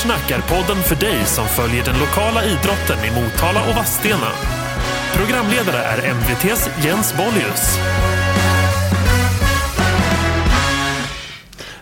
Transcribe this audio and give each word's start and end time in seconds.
Smacksnack 0.00 0.30
är 0.30 0.42
podden 0.56 0.82
för 0.82 0.96
dig 0.96 1.24
som 1.24 1.46
följer 1.46 1.84
den 1.84 1.98
lokala 1.98 2.44
idrotten 2.44 2.98
i 3.04 3.10
Motala 3.20 3.60
och 3.68 3.76
Vadstena. 3.76 4.30
Programledare 5.14 5.78
är 5.78 6.10
MVTs 6.10 6.70
Jens 6.84 7.14
Bollius. 7.16 7.78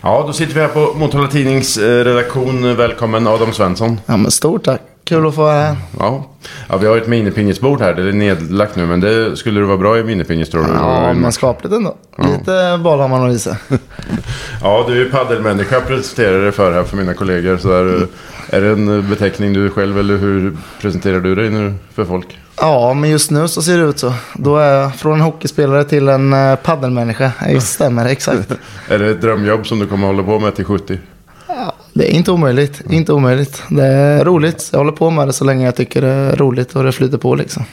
Ja, 0.00 0.24
då 0.26 0.32
sitter 0.32 0.54
vi 0.54 0.60
här 0.60 0.68
på 0.68 0.94
Motala 0.98 1.28
Tidnings 1.28 1.78
eh, 1.78 2.04
redaktion. 2.04 2.76
Välkommen 2.76 3.26
Adam 3.26 3.52
Svensson. 3.52 4.00
Ja, 4.06 4.16
men 4.16 4.30
stort 4.30 4.64
tack. 4.64 4.80
Kul 5.08 5.26
att 5.26 5.34
få 5.34 5.42
vara 5.42 5.54
här. 5.54 5.76
Ja. 5.98 6.24
ja, 6.68 6.76
vi 6.76 6.86
har 6.86 6.96
ett 6.96 7.08
minipingisbord 7.08 7.80
här. 7.80 7.94
Det 7.94 8.08
är 8.08 8.12
nedlagt 8.12 8.76
nu, 8.76 8.86
men 8.86 9.00
det 9.00 9.36
skulle 9.36 9.60
du 9.60 9.66
vara 9.66 9.76
bra 9.76 9.98
i 9.98 10.04
minipingis 10.04 10.50
tror 10.50 10.62
du? 10.62 10.68
Ja, 10.68 11.12
men 11.12 11.32
skapligt 11.32 11.74
ändå. 11.74 11.96
Lite 12.18 12.80
boll 12.84 13.00
har 13.00 13.08
man 13.08 13.26
att 13.26 13.34
visa. 13.34 13.56
Ja, 14.62 14.84
du 14.88 14.92
är 14.92 14.96
ju 14.96 15.10
paddelmänniska 15.10 15.80
presenterar 15.80 16.42
dig 16.42 16.52
för 16.52 16.72
här 16.72 16.82
för 16.82 16.96
mina 16.96 17.14
kollegor. 17.14 17.56
Så 17.56 17.68
där, 17.68 18.06
är 18.50 18.60
det 18.60 18.68
en 18.68 19.10
beteckning 19.10 19.52
du 19.52 19.70
själv 19.70 19.98
eller 19.98 20.16
hur 20.16 20.56
presenterar 20.80 21.20
du 21.20 21.34
dig 21.34 21.50
nu 21.50 21.74
för 21.94 22.04
folk? 22.04 22.38
Ja, 22.56 22.94
men 22.94 23.10
just 23.10 23.30
nu 23.30 23.48
så 23.48 23.62
ser 23.62 23.78
det 23.78 23.84
ut 23.84 23.98
så. 23.98 24.12
Då 24.34 24.56
är 24.56 24.74
jag 24.74 24.94
från 24.94 25.12
en 25.12 25.20
hockeyspelare 25.20 25.84
till 25.84 26.08
en 26.08 26.32
eh, 26.32 26.56
paddelmänniska. 26.56 27.32
Det 27.46 27.60
stämmer, 27.60 28.06
exakt. 28.06 28.52
Är 28.88 28.98
det 28.98 29.10
ett 29.10 29.20
drömjobb 29.20 29.66
som 29.66 29.78
du 29.78 29.86
kommer 29.86 30.06
hålla 30.06 30.22
på 30.22 30.38
med 30.38 30.54
till 30.54 30.64
70? 30.64 30.98
Det 31.98 32.12
är 32.12 32.16
inte 32.16 32.32
omöjligt. 32.32 32.82
Inte 32.90 33.12
omöjligt. 33.12 33.62
Det 33.68 33.84
är 33.84 34.24
roligt. 34.24 34.68
Jag 34.72 34.78
håller 34.78 34.92
på 34.92 35.10
med 35.10 35.28
det 35.28 35.32
så 35.32 35.44
länge 35.44 35.64
jag 35.64 35.76
tycker 35.76 36.02
det 36.02 36.08
är 36.08 36.36
roligt 36.36 36.76
och 36.76 36.84
det 36.84 36.92
flyter 36.92 37.18
på 37.18 37.34
liksom. 37.34 37.64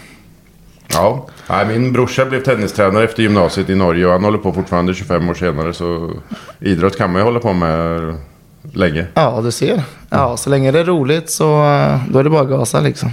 Ja, 0.88 1.28
Nej, 1.50 1.66
min 1.66 1.94
brorsa 1.94 2.26
blev 2.26 2.44
tennistränare 2.44 3.04
efter 3.04 3.24
gymnasiet 3.24 3.70
i 3.70 3.76
Norge 3.76 4.06
och 4.06 4.12
han 4.12 4.24
håller 4.24 4.38
på 4.38 4.54
fortfarande 4.54 4.94
25 4.94 5.30
år 5.30 5.34
senare. 5.34 5.74
Så 5.74 6.12
idrott 6.60 6.98
kan 6.98 7.12
man 7.12 7.22
ju 7.22 7.26
hålla 7.26 7.40
på 7.40 7.54
med 7.54 8.16
länge. 8.74 9.06
Ja, 9.14 9.42
du 9.44 9.52
ser. 9.52 9.84
Ja, 10.10 10.38
så 10.38 10.50
länge 10.50 10.72
det 10.72 10.80
är 10.80 10.86
roligt 10.86 11.30
så 11.30 11.66
eh, 11.66 12.00
då 12.10 12.20
är 12.20 12.24
det 12.24 12.30
bara 12.30 12.42
att 12.42 12.50
gasa 12.50 12.80
liksom. 12.80 13.10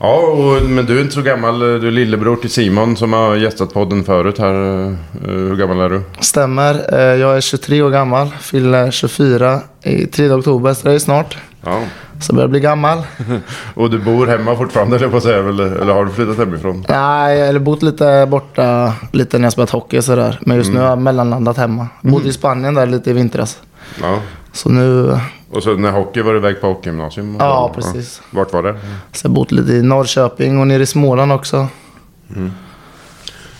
Ja, 0.00 0.16
och, 0.18 0.62
men 0.62 0.86
du 0.86 0.96
är 0.98 1.02
inte 1.02 1.14
så 1.14 1.22
gammal. 1.22 1.58
Du 1.58 1.86
är 1.86 1.90
lillebror 1.90 2.36
till 2.36 2.50
Simon 2.50 2.96
som 2.96 3.12
har 3.12 3.36
gästat 3.36 3.74
podden 3.74 4.04
förut 4.04 4.38
här. 4.38 4.54
Eh, 4.86 4.92
Hur 5.26 5.56
gammal 5.56 5.80
är 5.80 5.88
du? 5.88 6.02
Stämmer. 6.20 6.94
Eh, 6.94 7.00
Jag 7.20 7.36
är 7.36 7.40
23 7.40 7.82
år 7.82 7.90
gammal. 7.90 8.28
Fyller 8.40 8.90
24 8.90 9.60
i 9.82 10.06
3 10.06 10.30
oktober, 10.30 10.74
så 10.74 10.88
det 10.88 10.94
är 10.94 10.98
snart. 10.98 11.36
Ja. 11.64 11.80
Så 12.20 12.32
börjar 12.32 12.44
jag 12.44 12.50
bli 12.50 12.60
gammal. 12.60 12.98
Och 13.74 13.90
du 13.90 13.98
bor 13.98 14.26
hemma 14.26 14.56
fortfarande 14.56 14.96
eller 14.96 15.08
på 15.08 15.20
säga, 15.20 15.38
eller, 15.48 15.64
eller 15.82 15.92
har 15.94 16.04
du 16.04 16.10
flyttat 16.12 16.38
hemifrån? 16.38 16.84
Nej, 16.88 17.40
eller 17.40 17.60
bott 17.60 17.82
lite 17.82 18.26
borta 18.30 18.92
lite 19.12 19.38
när 19.38 19.44
jag 19.44 19.52
spelat 19.52 19.70
hockey 19.70 19.98
och 19.98 20.04
sådär. 20.04 20.38
Men 20.42 20.56
just 20.56 20.72
nu 20.72 20.80
har 20.80 20.88
jag 20.88 20.98
mellanlandat 20.98 21.56
hemma. 21.56 21.86
Bodde 22.02 22.28
i 22.28 22.32
Spanien 22.32 22.74
där 22.74 22.86
lite 22.86 23.10
i 23.10 23.12
vintras. 23.12 23.58
Ja. 24.02 24.18
Så 24.52 24.68
nu 24.68 25.18
Och 25.50 25.62
så 25.62 25.74
när 25.74 25.90
hockey 25.90 26.22
var 26.22 26.32
du 26.32 26.38
iväg 26.38 26.60
på 26.60 26.66
hockeygymnasium? 26.66 27.36
Ja, 27.38 27.72
precis. 27.74 28.22
Vart 28.30 28.52
var 28.52 28.62
det? 28.62 28.78
så 29.12 29.24
jag 29.26 29.32
bott 29.32 29.52
lite 29.52 29.72
i 29.72 29.82
Norrköping 29.82 30.60
och 30.60 30.66
nere 30.66 30.82
i 30.82 30.86
Småland 30.86 31.32
också. 31.32 31.68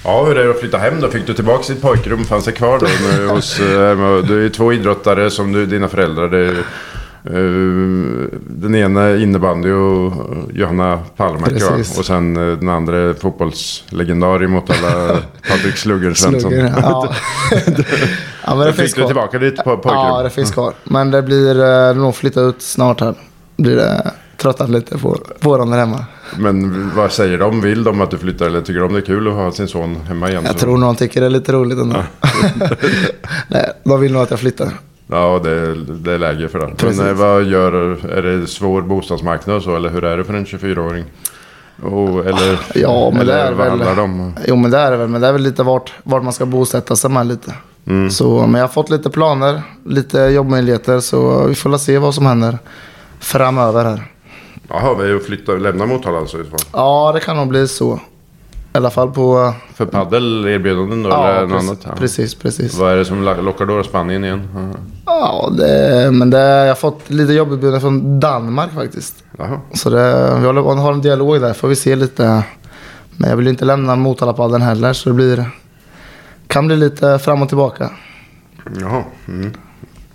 Ja, 0.05 0.25
hur 0.25 0.39
är 0.39 0.45
det 0.45 0.51
att 0.51 0.61
flytta 0.61 0.79
hem 0.79 1.01
då? 1.01 1.09
Fick 1.09 1.27
du 1.27 1.35
tillbaka 1.35 1.73
ditt 1.73 1.83
pojkrum? 1.83 2.25
Fanns 2.25 2.45
det 2.45 2.53
kvar 2.53 2.79
då? 2.79 2.87
Med, 3.19 3.31
hos, 3.31 3.61
eh, 3.61 4.23
du 4.23 4.47
är 4.47 4.51
två 4.51 4.73
idrottare 4.73 5.31
som 5.31 5.53
du, 5.53 5.67
dina 5.67 5.89
föräldrar. 5.89 6.29
Det 6.29 6.57
den 8.49 8.75
ena 8.75 9.17
innebandy 9.17 9.71
och 9.71 10.13
Johanna 10.53 10.99
Palmark. 11.17 11.53
Och 11.99 12.07
sen 12.07 12.37
eh, 12.37 12.59
den 12.59 12.69
andra 12.69 13.15
fotbollslegendar 13.15 14.45
i 14.45 14.47
Motala, 14.47 15.19
Patrik 15.51 15.77
Sluggen 15.77 16.15
Svensson. 16.15 16.51
Slugger, 16.51 16.75
ja. 16.83 17.15
ja, 18.45 18.55
men 18.55 18.59
det 18.59 18.65
Då 18.65 18.73
finns 18.73 18.77
fick 18.95 18.97
du 18.97 19.07
tillbaka 19.07 19.39
ditt 19.39 19.59
po- 19.59 19.65
pojkrum? 19.65 19.93
Ja, 19.95 20.23
det 20.23 20.31
finns 20.31 20.51
kvar. 20.51 20.73
Men 20.85 21.11
det 21.11 21.23
blir 21.23 21.63
eh, 21.89 21.97
nog 21.97 22.15
flytta 22.15 22.41
ut 22.41 22.63
snart 22.63 23.01
här. 23.01 23.15
Blir 23.57 23.77
det 23.77 24.11
tröttat 24.37 24.71
lite 24.71 24.99
på, 25.41 25.57
dem 25.57 25.71
där 25.71 25.79
hemma. 25.79 26.05
Men 26.37 26.91
vad 26.97 27.13
säger 27.13 27.39
de? 27.39 27.61
Vill 27.61 27.85
de 27.85 28.01
att 28.01 28.11
du 28.11 28.19
flyttar 28.19 28.47
eller 28.47 28.61
tycker 28.61 28.81
de 28.81 28.93
det 28.93 28.99
är 28.99 29.03
kul 29.03 29.29
att 29.29 29.35
ha 29.35 29.53
sin 29.53 29.69
son 29.69 29.97
hemma 30.09 30.29
igen? 30.31 30.43
Jag 30.47 30.53
Så- 30.53 30.59
tror 30.59 30.77
någon 30.79 30.97
tycker 30.97 31.21
det 31.21 31.27
är 31.27 31.31
lite 31.31 31.53
roligt 31.53 31.79
ändå. 31.79 31.97
Nej, 33.49 33.73
de 33.85 34.01
vill 34.01 34.13
nog 34.13 34.23
att 34.23 34.31
jag 34.31 34.41
flyttar. 34.41 34.73
Ja, 35.11 35.41
det, 35.45 35.75
det 35.75 36.13
är 36.13 36.19
läge 36.19 36.49
för 36.49 36.59
det. 36.59 36.75
Precis. 36.77 36.99
Men 36.99 37.09
eh, 37.09 37.15
vad 37.15 37.45
gör, 37.45 37.73
är 38.11 38.23
det 38.23 38.47
svår 38.47 38.83
bostadsmarknad 38.83 39.57
och 39.57 39.63
så? 39.63 39.77
Eller 39.77 39.89
hur 39.89 40.05
är 40.05 40.17
det 40.17 40.25
för 40.25 40.35
en 40.35 40.45
24-åring? 40.47 41.05
Oh, 41.83 42.27
eller 42.27 42.59
Ja, 42.75 43.11
men 43.11 43.21
eller 43.21 43.35
det 43.37 43.41
är 43.41 43.53
vad 43.53 43.57
väl... 43.59 43.69
handlar 43.69 43.97
det 43.97 44.03
om? 44.03 44.33
Jo, 44.47 44.57
men 44.57 44.71
det 44.71 44.79
är 44.79 44.91
det 44.91 44.97
väl. 44.97 45.09
Men 45.09 45.21
det 45.21 45.27
är 45.27 45.33
väl 45.33 45.43
lite 45.43 45.63
vart, 45.63 45.93
vart 46.03 46.23
man 46.23 46.33
ska 46.33 46.47
bosätta 46.47 46.97
sig 46.97 47.11
med 47.11 47.27
lite. 47.27 47.55
Mm. 47.87 48.11
Så, 48.11 48.41
men 48.41 48.55
jag 48.55 48.61
har 48.69 48.73
fått 48.73 48.91
lite 48.91 49.11
planer, 49.11 49.63
lite 49.87 50.19
jobbmöjligheter. 50.19 51.01
Så 51.01 51.47
vi 51.47 51.55
får 51.55 51.79
se 51.79 51.99
vad 51.99 52.15
som 52.15 52.27
händer 52.27 52.59
framöver 53.21 53.85
här. 53.85 54.03
Jaha, 54.69 54.95
vi 54.95 55.11
är 55.11 55.17
att 55.17 55.25
flytta, 55.25 55.53
lämna 55.53 55.87
Motala 55.87 56.19
alltså. 56.19 56.39
Ja, 56.73 57.13
det 57.15 57.21
kan 57.21 57.37
nog 57.37 57.49
bli 57.49 57.69
så. 57.69 58.01
I 58.75 58.77
alla 58.79 58.91
fall 58.91 59.11
på... 59.11 59.55
För 59.75 59.87
paddel-erbjudanden 59.87 61.03
då? 61.03 61.09
eller 61.11 61.35
Ja, 61.35 61.41
något 61.47 61.51
precis, 61.51 61.69
annat? 61.69 61.81
Ja. 61.85 61.93
precis, 61.99 62.35
precis. 62.35 62.75
Vad 62.75 62.93
är 62.93 62.97
det 62.97 63.05
som 63.05 63.23
lockar 63.23 63.67
då? 63.67 63.83
Spanien 63.83 64.25
igen? 64.25 64.49
Ja. 64.55 64.79
Ja, 65.07 65.51
det, 65.59 66.11
men 66.13 66.31
det, 66.31 66.39
jag 66.41 66.69
har 66.69 66.75
fått 66.75 67.11
lite 67.11 67.33
jobberbjudanden 67.33 67.81
från 67.81 68.21
Danmark 68.21 68.73
faktiskt. 68.75 69.25
Jaha. 69.39 69.61
Så 69.75 69.91
det, 69.91 70.37
vi 70.41 70.47
håller 70.47 70.63
på 70.63 70.71
att 70.73 70.79
ha 70.79 70.93
en 70.93 71.01
dialog 71.03 71.41
där, 71.41 71.53
får 71.53 71.69
vi 71.69 71.77
se 71.77 71.97
lite. 71.97 72.43
Men 73.17 73.31
jag 73.31 73.37
vill 73.37 73.49
inte 73.49 73.65
lämna 73.65 73.97
Motalapadden 73.97 74.63
heller, 74.63 74.93
så 74.93 75.09
det 75.09 75.15
blir, 75.15 75.51
kan 76.47 76.67
bli 76.67 76.77
lite 76.77 77.19
fram 77.19 77.43
och 77.43 77.49
tillbaka. 77.49 77.91
Jaha. 78.81 79.05
Mm. 79.29 79.53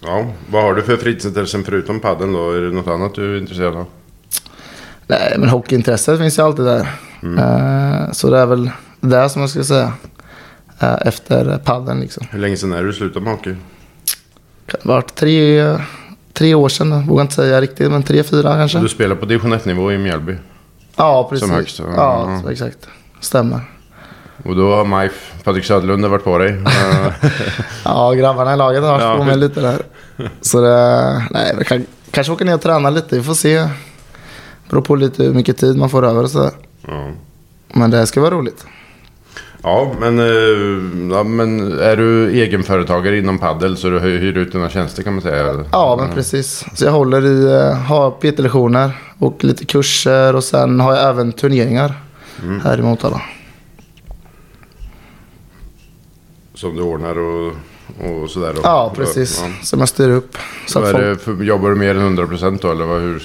Ja, 0.01 0.25
vad 0.51 0.63
har 0.63 0.73
du 0.73 0.81
för 0.81 0.97
fritidsintressen 0.97 1.63
förutom 1.63 1.99
padel 1.99 2.33
då? 2.33 2.51
Är 2.51 2.61
det 2.61 2.71
något 2.71 2.87
annat 2.87 3.15
du 3.15 3.35
är 3.35 3.41
intresserad 3.41 3.75
av? 3.75 3.85
Nej, 5.07 5.35
men 5.37 5.49
hockeyintresset 5.49 6.19
finns 6.19 6.39
ju 6.39 6.43
alltid 6.43 6.65
där. 6.65 6.87
Eh, 7.37 8.11
så 8.11 8.29
det 8.29 8.39
är 8.39 8.45
väl 8.45 8.69
det 8.99 9.29
som 9.29 9.41
jag 9.41 9.49
skulle 9.49 9.65
säga. 9.65 9.93
Eh, 10.79 10.95
efter 11.01 11.57
padden 11.57 11.99
liksom. 11.99 12.27
Hur 12.31 12.39
länge 12.39 12.57
sedan 12.57 12.71
är 12.73 12.77
det 12.81 12.87
du 12.87 12.93
slutade 12.93 13.25
med 13.25 13.33
hockey? 13.33 13.55
Det 14.65 14.85
varit 14.85 15.15
tre, 15.15 15.77
tre 16.33 16.55
år 16.55 16.69
sedan, 16.69 17.07
vågar 17.07 17.21
inte 17.21 17.33
säga 17.33 17.61
riktigt, 17.61 17.91
men 17.91 18.03
tre, 18.03 18.23
fyra 18.23 18.53
kanske. 18.55 18.79
Du 18.79 18.89
spelar 18.89 19.15
på 19.15 19.25
division 19.25 19.53
1-nivå 19.53 19.91
i 19.91 19.97
Mjällby. 19.97 20.35
ja, 20.95 21.27
precis. 21.29 21.47
som 21.47 21.55
högst, 21.55 21.79
ja. 21.79 21.85
Ja, 22.43 22.51
exakt. 22.51 22.87
Stämmer. 23.19 23.61
Och 24.45 24.55
då 24.55 24.75
har 24.75 25.01
Mike, 25.01 25.15
Patrik 25.43 25.65
Söderlund 25.65 26.05
varit 26.05 26.23
på 26.23 26.37
dig. 26.37 26.49
Eh, 26.65 27.29
Ja, 27.85 28.11
grabbarna 28.13 28.53
i 28.53 28.57
laget 28.57 28.81
har 28.83 28.91
varit 28.91 29.01
Ja, 29.03 29.17
på 29.17 29.23
mig 29.23 29.37
lite 29.37 29.61
där. 29.61 29.81
Så 30.41 30.61
det, 30.61 31.23
nej, 31.31 31.55
vi 31.59 31.63
kan, 31.65 31.85
kanske 32.11 32.33
åka 32.33 32.45
ner 32.45 32.53
och 32.55 32.61
träna 32.61 32.89
lite. 32.89 33.15
Vi 33.17 33.23
får 33.23 33.33
se. 33.33 33.67
Beror 34.69 34.81
på 34.81 34.95
lite 34.95 35.23
hur 35.23 35.33
mycket 35.33 35.57
tid 35.57 35.77
man 35.77 35.89
får 35.89 36.05
över 36.05 36.23
och 36.23 36.29
sådär. 36.31 36.51
Ja. 36.87 37.11
Men 37.73 37.91
det 37.91 38.07
ska 38.07 38.21
vara 38.21 38.35
roligt. 38.35 38.65
Ja 39.63 39.91
men, 39.99 40.19
eh, 40.19 41.15
ja, 41.17 41.23
men 41.23 41.79
är 41.79 41.97
du 41.97 42.31
egenföretagare 42.31 43.17
inom 43.17 43.39
paddel 43.39 43.77
så 43.77 43.89
du 43.89 43.99
hyr 43.99 44.37
ut 44.37 44.51
dina 44.51 44.69
tjänster 44.69 45.03
kan 45.03 45.13
man 45.13 45.21
säga? 45.21 45.65
Ja, 45.71 45.97
men 45.99 46.15
precis. 46.15 46.65
Så 46.75 46.85
jag 46.85 46.91
håller 46.91 47.25
i, 47.25 47.53
eh, 47.53 47.73
har 47.77 48.11
PT-lektioner 48.11 48.91
och 49.19 49.43
lite 49.43 49.65
kurser 49.65 50.35
och 50.35 50.43
sen 50.43 50.79
har 50.79 50.93
jag 50.95 51.09
även 51.09 51.31
turneringar 51.31 51.93
Mm. 52.43 52.59
här 52.61 52.79
i 52.79 52.81
Motala. 52.81 53.21
Som 56.53 56.75
du 56.75 56.81
ordnar 56.81 57.17
och, 57.19 57.53
och 57.99 58.29
sådär? 58.29 58.53
då? 58.53 58.61
Ja, 58.63 58.93
precis. 58.95 59.41
Ja. 59.45 59.51
Som 59.65 59.79
jag 59.79 59.89
styr 59.89 60.09
upp. 60.09 60.37
Så 60.67 60.83
är 60.83 60.93
det 61.37 61.43
jobbar 61.45 61.69
du 61.69 61.75
mer 61.75 61.95
än 61.95 62.17
100% 62.17 62.59
då 62.61 62.71
eller 62.71 62.85
vad, 62.85 63.01
hur? 63.01 63.23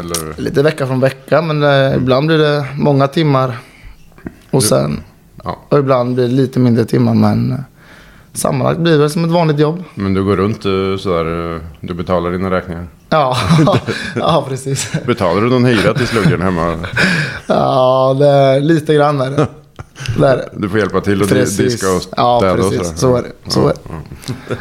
Eller? 0.00 0.40
lite 0.42 0.62
vecka 0.62 0.86
från 0.86 1.00
vecka, 1.00 1.42
men 1.42 1.62
eh, 1.62 1.94
ibland 1.96 2.26
blir 2.26 2.38
det 2.38 2.66
många 2.76 3.08
timmar. 3.08 3.58
Och 4.50 4.62
sen, 4.62 5.00
Ja. 5.44 5.58
och 5.68 5.78
ibland 5.78 6.14
blir 6.14 6.24
det 6.28 6.34
lite 6.34 6.58
mindre 6.58 6.84
timmar, 6.84 7.14
men 7.14 7.52
eh, 7.52 7.58
sammanlagt 8.32 8.78
blir 8.80 8.98
det 8.98 9.10
som 9.10 9.24
ett 9.24 9.30
vanligt 9.30 9.58
jobb. 9.58 9.84
Men 9.94 10.14
du 10.14 10.24
går 10.24 10.36
runt 10.36 10.64
eh, 10.64 10.96
sådär, 11.02 11.60
du 11.80 11.94
betalar 11.94 12.30
dina 12.30 12.50
räkningar? 12.50 12.86
Ja, 13.08 13.36
ja 14.16 14.44
precis. 14.48 14.92
Betalar 15.06 15.40
du 15.42 15.50
någon 15.50 15.64
hyra 15.64 15.94
till 15.94 16.06
sluggen 16.06 16.42
hemma? 16.42 16.78
Ja, 17.46 18.16
det 18.18 18.26
är 18.28 18.60
lite 18.60 18.94
grann 18.94 19.20
är 19.20 19.30
det. 19.30 19.46
det, 20.18 20.28
är 20.28 20.36
det. 20.36 20.48
Du 20.52 20.68
får 20.68 20.78
hjälpa 20.78 21.00
till 21.00 21.22
och 21.22 21.28
Precis. 21.28 21.56
diska 21.56 21.86
och 21.90 22.02
Ja, 22.16 22.38
städa 22.40 22.52
och 22.64 22.70
precis. 22.70 22.98
sådär. 23.00 23.00
Så 23.00 23.16
är 23.16 23.22
det. 23.22 23.50
Så 23.50 23.68
är 23.68 23.72
det. 23.72 24.54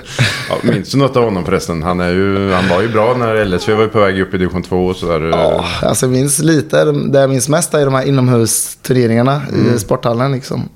Ja, 0.50 0.56
minns 0.64 0.92
du 0.92 0.98
något 0.98 1.18
av 1.18 1.24
honom 1.24 1.46
förresten? 1.46 1.84
Han, 1.84 2.00
är 2.00 2.10
ju, 2.10 2.52
han 2.52 2.70
var 2.70 2.82
ju 2.82 2.90
bra 2.90 3.14
när 3.18 3.46
LSV 3.46 3.74
var 3.74 3.88
på 3.88 4.00
väg 4.00 4.20
upp 4.22 4.34
i 4.34 4.38
division 4.38 4.64
2 4.64 4.86
och 4.86 4.96
sådär. 4.96 5.22
Ja, 5.22 5.66
alltså 5.82 6.06
jag 6.06 6.14
minns 6.14 6.40
lite. 6.40 6.86
Det 6.86 7.20
jag 7.20 7.30
minns 7.30 7.50
mest 7.50 7.74
är 7.74 7.86
de 7.86 7.94
här 7.94 8.04
inomhusturneringarna 8.06 9.42
i 9.76 9.80
sporthallen. 9.80 10.32
Liksom. 10.32 10.70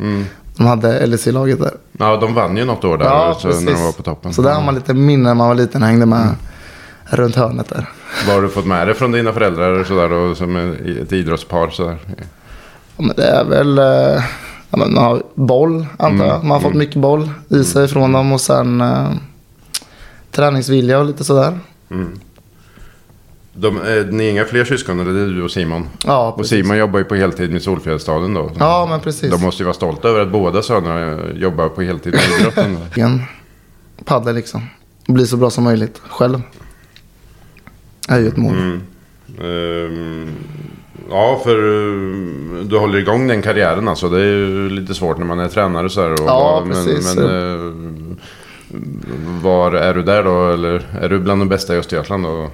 De 0.58 0.68
hade 0.68 1.06
LSC-laget 1.08 1.60
där. 1.60 1.72
Ja, 2.00 2.18
de 2.18 2.34
vann 2.34 2.58
ju 2.58 2.66
något 2.66 2.84
år 2.84 2.98
där 2.98 3.06
Ja, 3.06 3.38
så, 3.42 3.48
när 3.48 3.74
de 3.74 3.84
var 3.84 3.92
på 3.92 4.04
toppen. 4.04 4.34
Så 4.34 4.42
där 4.42 4.54
har 4.54 4.64
man 4.64 4.76
lite 4.76 4.94
minnen 4.94 5.24
när 5.24 5.34
man 5.34 5.48
var 5.48 5.56
liten 5.56 5.82
och 5.82 5.88
hängde 5.88 6.06
med 6.06 6.28
runt 7.06 7.36
hörnet 7.36 7.70
där. 7.70 7.90
Vad 8.28 8.36
har 8.36 8.42
du 8.42 8.50
fått 8.50 8.66
med 8.66 8.88
dig 8.88 8.96
från 8.96 9.12
dina 9.12 9.34
föräldrar 9.34 9.84
sådär, 9.84 10.12
och 10.12 10.38
som 10.38 10.56
ett 11.02 11.12
idrottspar? 11.14 11.70
Sådär? 11.70 11.98
Ja, 12.98 13.04
men 13.04 13.16
det 13.16 13.24
är 13.24 13.44
väl 13.46 13.78
eh, 13.78 13.86
ja, 13.86 14.24
man 14.78 14.98
har 14.98 15.24
boll, 15.34 15.86
antar 16.00 16.26
jag. 16.26 16.44
Man 16.44 16.52
har 16.52 16.60
fått 16.60 16.74
mycket 16.74 17.02
boll 17.02 17.30
i 17.50 17.64
sig 17.64 17.88
från 17.88 18.12
dem 18.12 18.32
och 18.34 18.42
sen 18.42 18.82
eh, 18.82 19.10
träningsvilja 20.32 21.00
och 21.00 21.06
lite 21.06 21.24
sådär. 21.24 21.60
De, 23.54 23.78
eh, 23.82 24.06
ni 24.06 24.26
är 24.26 24.32
inga 24.32 24.46
fler 24.46 24.66
syskon 24.66 25.00
eller 25.00 25.14
det 25.14 25.20
är 25.20 25.26
du 25.28 25.44
och 25.44 25.52
Simon? 25.52 25.88
Ja, 26.06 26.30
Och 26.30 26.38
precis. 26.38 26.50
Simon 26.50 26.78
jobbar 26.78 27.00
ju 27.00 27.06
på 27.06 27.16
heltid 27.16 27.52
med 27.52 27.62
Solfjällsstaden 27.62 28.34
då. 28.34 28.52
Ja, 28.60 28.88
men 28.90 29.00
precis. 29.00 29.32
De 29.32 29.42
måste 29.42 29.64
ju 29.64 29.66
vara 29.66 29.74
stolta 29.74 30.08
över 30.08 30.20
att 30.20 30.32
båda 30.32 30.62
sönerna 30.62 31.20
jobbar 31.36 31.70
på 31.70 31.82
heltid 31.82 32.14
med 32.14 32.40
idrotten. 32.40 32.78
En 32.96 33.22
paddel 34.06 34.36
liksom. 34.36 34.62
Bli 35.08 35.28
så 35.28 35.38
bra 35.38 35.50
som 35.50 35.64
möjligt 35.64 36.02
själv. 36.10 36.42
är 38.08 38.20
ju 38.20 38.28
ett 38.28 38.38
mål. 38.38 38.54
Mm. 38.56 38.82
Ehm, 39.42 40.30
ja, 41.10 41.42
för 41.44 41.56
eh, 41.56 42.64
du 42.66 42.78
håller 42.78 43.00
igång 43.00 43.28
den 43.28 43.42
karriären 43.42 43.88
alltså. 43.88 44.10
Det 44.10 44.20
är 44.20 44.24
ju 44.26 44.70
lite 44.70 44.94
svårt 44.94 45.18
när 45.18 45.26
man 45.26 45.40
är 45.40 45.48
tränare 45.48 45.90
så 45.90 46.02
här. 46.02 46.12
Och 46.12 46.20
Ja, 46.28 46.64
men, 46.68 46.86
precis. 46.86 47.16
Men, 47.16 47.26
eh, 47.26 47.74
var 49.44 49.72
är 49.72 49.94
du 49.94 50.04
där 50.04 50.24
då? 50.24 50.52
Eller 50.52 50.82
är 51.02 51.10
du 51.10 51.20
bland 51.20 51.42
de 51.42 51.50
bästa 51.50 51.76
i 51.76 51.78
Östergötland 51.78 52.24
då? 52.24 52.50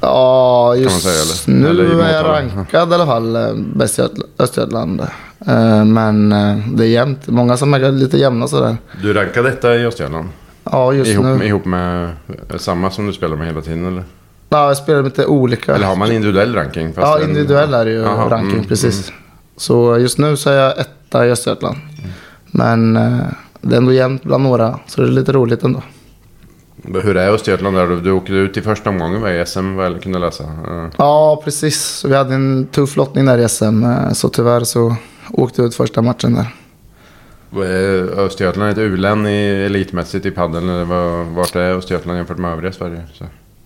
Ja, 0.00 0.74
just 0.76 1.02
säga, 1.02 1.14
eller? 1.14 1.60
nu 1.60 1.68
Eller 1.68 2.04
är 2.04 2.12
jag 2.14 2.24
rankad 2.26 2.90
i 2.90 2.94
alla 2.94 3.06
fall 3.06 3.36
eh, 3.36 3.54
bäst 3.74 3.98
i 3.98 4.02
Öst- 4.02 4.22
Östergötland. 4.38 5.02
Men 5.86 6.28
det 6.76 6.84
är 6.84 6.88
jämnt. 6.88 7.26
Många 7.28 7.56
som 7.56 7.74
är 7.74 7.92
lite 7.92 8.18
jämna 8.18 8.48
sådär. 8.48 8.76
Du 9.02 9.12
rankar 9.14 9.42
detta 9.42 9.74
i 9.76 9.86
Östergötland? 9.86 10.28
Ja, 10.64 10.92
just 10.92 11.10
Ihop, 11.10 11.24
nu. 11.38 11.44
ihop 11.46 11.64
med 11.64 12.10
samma 12.56 12.90
som 12.90 13.06
du 13.06 13.12
spelar 13.12 13.36
med 13.36 13.46
hela 13.46 13.60
tiden 13.60 13.86
eller? 13.86 14.04
Ja, 14.56 14.68
jag 14.68 14.76
spelar 14.76 15.02
lite 15.02 15.26
olika. 15.26 15.74
Eller 15.74 15.86
har 15.86 15.96
man 15.96 16.12
individuell 16.12 16.54
ranking? 16.54 16.92
Ja, 16.96 17.20
individuell 17.22 17.74
är 17.74 17.84
det 17.84 17.90
ju 17.90 17.98
Jaha, 18.02 18.30
ranking, 18.30 18.52
mm, 18.52 18.64
precis. 18.64 19.12
Så 19.56 19.98
just 19.98 20.18
nu 20.18 20.36
så 20.36 20.50
är 20.50 20.56
jag 20.56 20.78
etta 20.78 21.26
i 21.26 21.30
Östergötland. 21.30 21.76
Men 22.46 22.96
eh, 22.96 23.18
det 23.60 23.74
är 23.74 23.78
ändå 23.78 23.92
jämnt 23.92 24.22
bland 24.22 24.42
några, 24.44 24.78
så 24.86 25.00
det 25.00 25.06
är 25.06 25.10
lite 25.12 25.32
roligt 25.32 25.62
ändå. 25.62 25.82
mm. 26.84 27.02
Hur 27.02 27.16
är 27.16 27.30
Östergötland 27.32 27.76
där? 27.76 27.86
Du, 27.86 28.00
du 28.00 28.10
åkte 28.12 28.32
ut 28.32 28.56
i 28.56 28.62
första 28.62 28.90
omgången 28.90 29.20
var 29.20 29.28
i 29.30 29.46
SM 29.46 29.78
jag 29.78 30.02
kunde 30.02 30.18
läsa. 30.18 30.44
Eh, 30.44 30.86
Ja, 30.98 31.40
precis. 31.44 31.82
Så 31.84 32.08
vi 32.08 32.14
hade 32.14 32.34
en 32.34 32.66
tuff 32.66 32.96
lottning 32.96 33.24
där 33.24 33.38
i 33.38 33.48
SM, 33.48 33.84
eh, 33.84 34.12
så 34.12 34.28
tyvärr 34.28 34.60
så 34.64 34.96
åkte 35.32 35.60
jag 35.62 35.68
ut 35.68 35.74
första 35.74 36.02
matchen 36.02 36.34
där. 36.34 36.54
vad 37.50 37.66
är 37.66 38.18
Östergötland 38.20 38.70
ett 38.70 38.78
u-län 38.78 39.26
i 39.26 39.64
elitmässigt 39.66 40.26
i 40.26 40.30
padel? 40.30 40.84
Vart 41.34 41.56
är 41.56 41.74
Östergötland 41.74 42.18
jämfört 42.18 42.38
med 42.38 42.52
övriga 42.52 42.72
Sverige? 42.72 43.02
Så. 43.12 43.24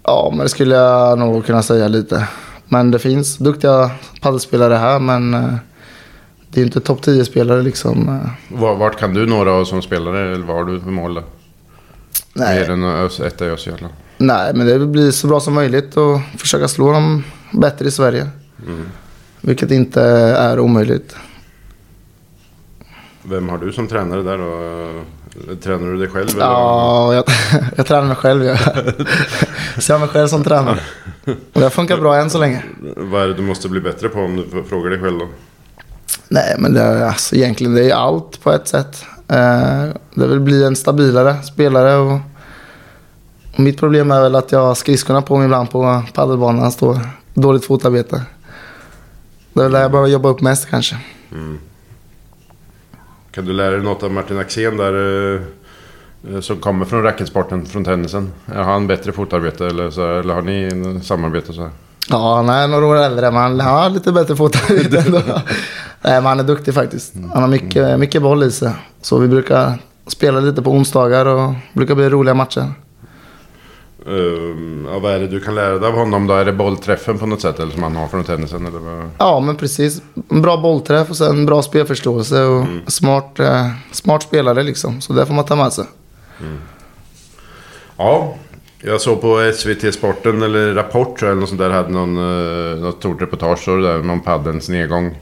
Ja, 0.08 0.28
men 0.30 0.38
det 0.38 0.48
skulle 0.48 0.74
jag 0.74 1.18
nog 1.18 1.46
kunna 1.46 1.62
säga 1.62 1.88
lite. 1.88 2.28
Men 2.68 2.90
det 2.90 2.98
finns 2.98 3.36
duktiga 3.36 3.90
paddelspelare 4.20 4.74
här, 4.74 4.98
men 5.00 5.34
eh, 5.34 5.54
det 6.50 6.60
är 6.60 6.64
inte 6.64 6.80
topp 6.80 7.00
10-spelare 7.04 7.62
liksom. 7.62 8.08
eh. 8.08 8.58
Var- 8.60 8.74
Vart 8.76 8.98
kan 8.98 9.14
du 9.14 9.26
nå 9.26 9.44
då 9.44 9.64
som 9.64 9.82
spelare? 9.82 10.32
Eller 10.34 10.44
vad 10.46 10.56
har 10.56 10.64
du 10.64 10.80
för 10.80 10.90
mål? 10.90 11.14
Då? 11.14 11.22
Nej, 12.32 12.60
Mer 12.60 12.70
än 12.70 13.06
etta 13.26 13.46
i 13.46 13.50
Östergötland? 13.50 13.94
nej, 14.18 14.52
men 14.54 14.66
det 14.66 14.78
blir 14.86 15.10
så 15.10 15.26
bra 15.26 15.40
som 15.40 15.54
möjligt 15.54 15.96
och 15.96 16.20
försöka 16.38 16.68
slå 16.68 16.92
dem 16.92 17.24
bättre 17.52 17.86
i 17.86 17.90
Sverige. 17.90 18.26
Vilket 19.40 19.70
inte 19.70 20.02
är 20.02 20.58
omöjligt. 20.60 21.16
Vem 23.22 23.48
har 23.48 23.58
du 23.58 23.72
som 23.72 23.86
tränare 23.88 24.22
där 24.22 24.38
då? 24.38 25.02
Tränar 25.62 25.92
du 25.92 25.98
dig 25.98 26.08
själv? 26.08 26.28
eller? 26.28 26.40
Ja, 26.40 27.14
jag, 27.14 27.24
jag 27.76 27.86
tränar 27.86 28.06
mig 28.06 28.16
själv. 28.16 28.44
Jag 28.44 28.58
ser 29.82 29.98
mig 29.98 30.08
själv 30.08 30.28
som 30.28 30.44
tränare. 30.44 30.80
Och 31.52 31.60
det 31.60 31.70
funkar 31.70 31.96
bra 31.96 32.16
än 32.16 32.30
så 32.30 32.38
länge. 32.38 32.64
Vad 32.96 33.22
är 33.22 33.28
det 33.28 33.34
du 33.34 33.42
måste 33.42 33.68
bli 33.68 33.80
bättre 33.80 34.08
på 34.08 34.20
om 34.20 34.36
du 34.36 34.64
frågar 34.64 34.90
dig 34.90 35.00
själv 35.00 35.18
då? 35.18 35.28
Nej, 36.28 36.54
men 36.58 36.74
det 36.74 36.80
är 36.80 37.04
alltså, 37.04 37.36
egentligen 37.36 37.74
det 37.74 37.90
är 37.90 37.94
allt 37.94 38.42
på 38.42 38.52
ett 38.52 38.68
sätt. 38.68 39.04
Eh, 39.28 39.84
det 40.14 40.26
vill 40.26 40.40
bli 40.40 40.64
en 40.64 40.76
stabilare 40.76 41.42
spelare. 41.42 41.96
Och, 41.96 42.20
och 43.54 43.60
mitt 43.60 43.78
problem 43.78 44.10
är 44.10 44.20
väl 44.20 44.34
att 44.34 44.52
jag 44.52 44.60
har 44.60 44.74
skridskorna 44.74 45.22
på 45.22 45.36
mig 45.36 45.44
ibland 45.44 45.70
på 45.70 46.02
padelbanan. 46.14 46.72
Står 46.72 46.98
dåligt 47.34 47.64
fotarbete. 47.64 48.22
Det 49.52 49.60
är 49.60 49.64
väl 49.64 49.72
där 49.72 49.82
jag 49.82 49.90
behöver 49.90 50.08
jobba 50.08 50.28
upp 50.28 50.40
mest 50.40 50.70
kanske. 50.70 50.96
Kan 53.38 53.46
du 53.46 53.52
lära 53.52 53.70
dig 53.70 53.82
något 53.82 54.02
av 54.02 54.12
Martin 54.12 54.38
Axén 54.38 54.76
där? 54.76 55.34
eh, 55.34 56.40
Som 56.40 56.56
kommer 56.56 56.84
från 56.84 57.02
racketsporten, 57.02 57.66
från 57.66 57.84
tennisen. 57.84 58.32
Har 58.46 58.62
han 58.62 58.86
bättre 58.86 59.12
fotarbete 59.12 59.66
eller, 59.66 59.90
så, 59.90 60.18
eller 60.18 60.34
har 60.34 60.42
ni 60.42 61.00
samarbete 61.02 61.52
så 61.52 61.60
här? 61.62 61.70
Ja, 62.10 62.36
han 62.36 62.48
är 62.48 62.68
några 62.68 62.86
år 62.86 62.96
äldre, 62.96 63.30
men 63.30 63.40
han 63.42 63.60
har 63.60 63.90
lite 63.90 64.12
bättre 64.12 64.36
fotarbete 64.36 64.98
ändå. 65.06 65.18
Nej, 66.02 66.14
men 66.14 66.26
han 66.26 66.40
är 66.40 66.44
duktig 66.44 66.74
faktiskt. 66.74 67.14
Han 67.32 67.42
har 67.42 67.48
mycket, 67.48 67.98
mycket 67.98 68.22
boll 68.22 68.42
i 68.42 68.50
sig. 68.50 68.70
Så 69.02 69.18
vi 69.18 69.28
brukar 69.28 69.78
spela 70.06 70.40
lite 70.40 70.62
på 70.62 70.70
onsdagar 70.70 71.26
och 71.26 71.54
brukar 71.72 71.94
bli 71.94 72.08
roliga 72.08 72.34
matcher. 72.34 72.72
Um, 74.08 74.88
ja, 74.92 74.98
vad 74.98 75.12
är 75.12 75.18
det 75.20 75.26
du 75.26 75.40
kan 75.40 75.54
lära 75.54 75.78
dig 75.78 75.88
av 75.88 75.94
honom 75.94 76.26
då? 76.26 76.34
Är 76.34 76.44
det 76.44 76.52
bollträffen 76.52 77.18
på 77.18 77.26
något 77.26 77.40
sätt 77.40 77.58
eller 77.60 77.72
som 77.72 77.82
han 77.82 77.96
har 77.96 78.08
från 78.08 78.24
tennisen? 78.24 78.66
Eller 78.66 78.78
vad? 78.78 79.10
Ja, 79.18 79.40
men 79.40 79.56
precis. 79.56 80.02
En 80.30 80.42
bra 80.42 80.56
bollträff 80.56 81.10
och 81.10 81.16
sen 81.16 81.46
bra 81.46 81.62
spelförståelse 81.62 82.42
och 82.42 82.64
smart, 82.86 83.40
eh, 83.40 83.66
smart 83.92 84.22
spelare 84.22 84.62
liksom. 84.62 85.00
Så 85.00 85.12
det 85.12 85.26
får 85.26 85.34
man 85.34 85.44
ta 85.44 85.56
med 85.56 85.72
sig. 85.72 85.84
Ja, 87.96 88.34
jag 88.82 89.00
såg 89.00 89.20
på 89.20 89.52
SVT 89.54 89.92
Sporten 89.94 90.42
eller 90.42 90.74
Rapport 90.74 91.22
eller 91.22 91.34
något 91.34 91.48
sånt 91.48 91.60
där. 91.60 91.70
Hade 91.70 91.88
någon, 91.88 92.18
uh, 92.18 92.78
något 92.78 92.96
stort 92.98 93.22
reportage 93.22 93.66
där, 93.66 94.10
om 94.10 94.20
paddelns 94.20 94.68
nedgång. 94.68 95.16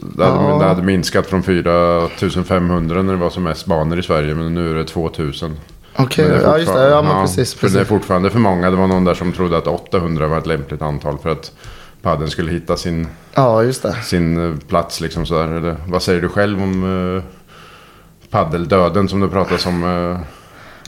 Det 0.00 0.24
hade, 0.24 0.48
Ja. 0.48 0.58
det 0.58 0.64
hade 0.64 0.82
minskat 0.82 1.26
från 1.26 1.42
4500 1.42 3.02
när 3.02 3.12
det 3.12 3.18
var 3.18 3.30
som 3.30 3.42
mest 3.42 3.66
banor 3.66 3.98
i 3.98 4.02
Sverige. 4.02 4.34
Men 4.34 4.54
nu 4.54 4.70
är 4.70 4.74
det 4.74 4.84
2000. 4.84 5.56
Okej, 5.98 6.24
är 6.24 6.40
ja 6.42 6.58
just 6.58 6.72
det. 6.74 6.88
Ja, 6.88 7.02
men 7.02 7.22
precis. 7.26 7.54
För 7.54 7.66
det 7.66 7.72
är 7.72 7.74
precis. 7.74 7.88
fortfarande 7.88 8.30
för 8.30 8.38
många. 8.38 8.70
Det 8.70 8.76
var 8.76 8.86
någon 8.86 9.04
där 9.04 9.14
som 9.14 9.32
trodde 9.32 9.58
att 9.58 9.66
800 9.66 10.26
var 10.28 10.38
ett 10.38 10.46
lämpligt 10.46 10.82
antal 10.82 11.18
för 11.18 11.30
att 11.30 11.52
padden 12.02 12.30
skulle 12.30 12.52
hitta 12.52 12.76
sin, 12.76 13.06
Ja, 13.34 13.62
just 13.62 13.82
det. 13.82 13.94
sin 14.04 14.50
eh, 14.52 14.58
plats. 14.68 15.00
Liksom 15.00 15.26
sådär. 15.26 15.48
Eller, 15.52 15.76
vad 15.86 16.02
säger 16.02 16.20
du 16.20 16.28
själv 16.28 16.62
om 16.62 16.84
uh, 16.84 17.22
paddeldöden 18.30 19.08
som 19.08 19.20
det 19.20 19.28
pratas 19.28 19.66
om? 19.66 19.84
eh, 19.84 20.20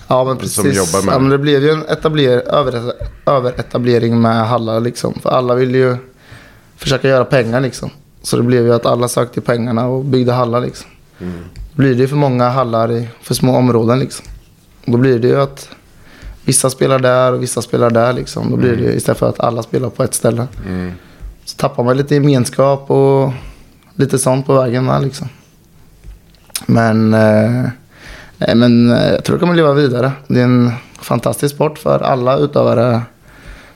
Ja, 0.08 0.24
men 0.24 0.48
Som 0.48 0.64
precis. 0.64 0.92
med 0.94 1.02
ja, 1.12 1.14
det. 1.14 1.20
men 1.20 1.30
det 1.30 1.38
blev 1.38 1.62
ju 1.62 1.70
en 1.70 1.86
etabler, 1.88 2.38
över, 2.54 2.92
överetablering 3.26 4.20
med 4.20 4.48
hallar 4.48 4.80
liksom. 4.80 5.14
För 5.22 5.30
alla 5.30 5.54
ville 5.54 5.78
ju 5.78 5.96
försöka 6.76 7.08
göra 7.08 7.24
pengar 7.24 7.60
liksom. 7.60 7.90
Så 8.22 8.36
det 8.36 8.42
blev 8.42 8.64
ju 8.66 8.74
att 8.74 8.86
alla 8.86 9.08
sökte 9.08 9.40
pengarna 9.40 9.86
och 9.86 10.04
byggde 10.04 10.32
hallar 10.32 10.60
liksom. 10.60 10.90
Mm. 11.20 11.38
Då 11.54 11.76
blir 11.82 11.94
det 11.94 12.00
ju 12.00 12.08
för 12.08 12.16
många 12.16 12.48
hallar 12.48 12.92
i 12.92 13.08
för 13.22 13.34
små 13.34 13.56
områden 13.56 13.98
liksom. 13.98 14.26
Då 14.84 14.96
blir 14.96 15.18
det 15.18 15.28
ju 15.28 15.40
att 15.40 15.68
vissa 16.44 16.70
spelar 16.70 16.98
där 16.98 17.32
och 17.32 17.42
vissa 17.42 17.62
spelar 17.62 17.90
där 17.90 18.12
liksom. 18.12 18.50
Då 18.50 18.56
blir 18.56 18.76
det 18.76 18.82
ju 18.82 18.92
istället 18.92 19.18
för 19.18 19.28
att 19.28 19.40
alla 19.40 19.62
spelar 19.62 19.90
på 19.90 20.02
ett 20.02 20.14
ställe. 20.14 20.46
mm. 20.66 20.92
Så 21.44 21.56
tappar 21.56 21.84
man 21.84 21.96
lite 21.96 22.14
gemenskap 22.14 22.90
och 22.90 23.32
lite 23.94 24.18
sånt 24.18 24.46
på 24.46 24.54
vägen 24.54 24.84
med 24.84 25.02
liksom. 25.02 25.28
Men, 26.66 27.14
eh, 27.14 27.68
nej, 28.38 28.54
men 28.54 28.90
eh, 28.90 29.12
jag 29.12 29.24
tror 29.24 29.36
det 29.36 29.40
kommer 29.40 29.54
leva 29.54 29.72
vidare. 29.72 30.12
Det 30.26 30.40
är 30.40 30.44
en 30.44 30.72
fantastisk 31.00 31.54
sport 31.54 31.78
för 31.78 32.00
alla 32.00 32.38
utövare. 32.38 33.02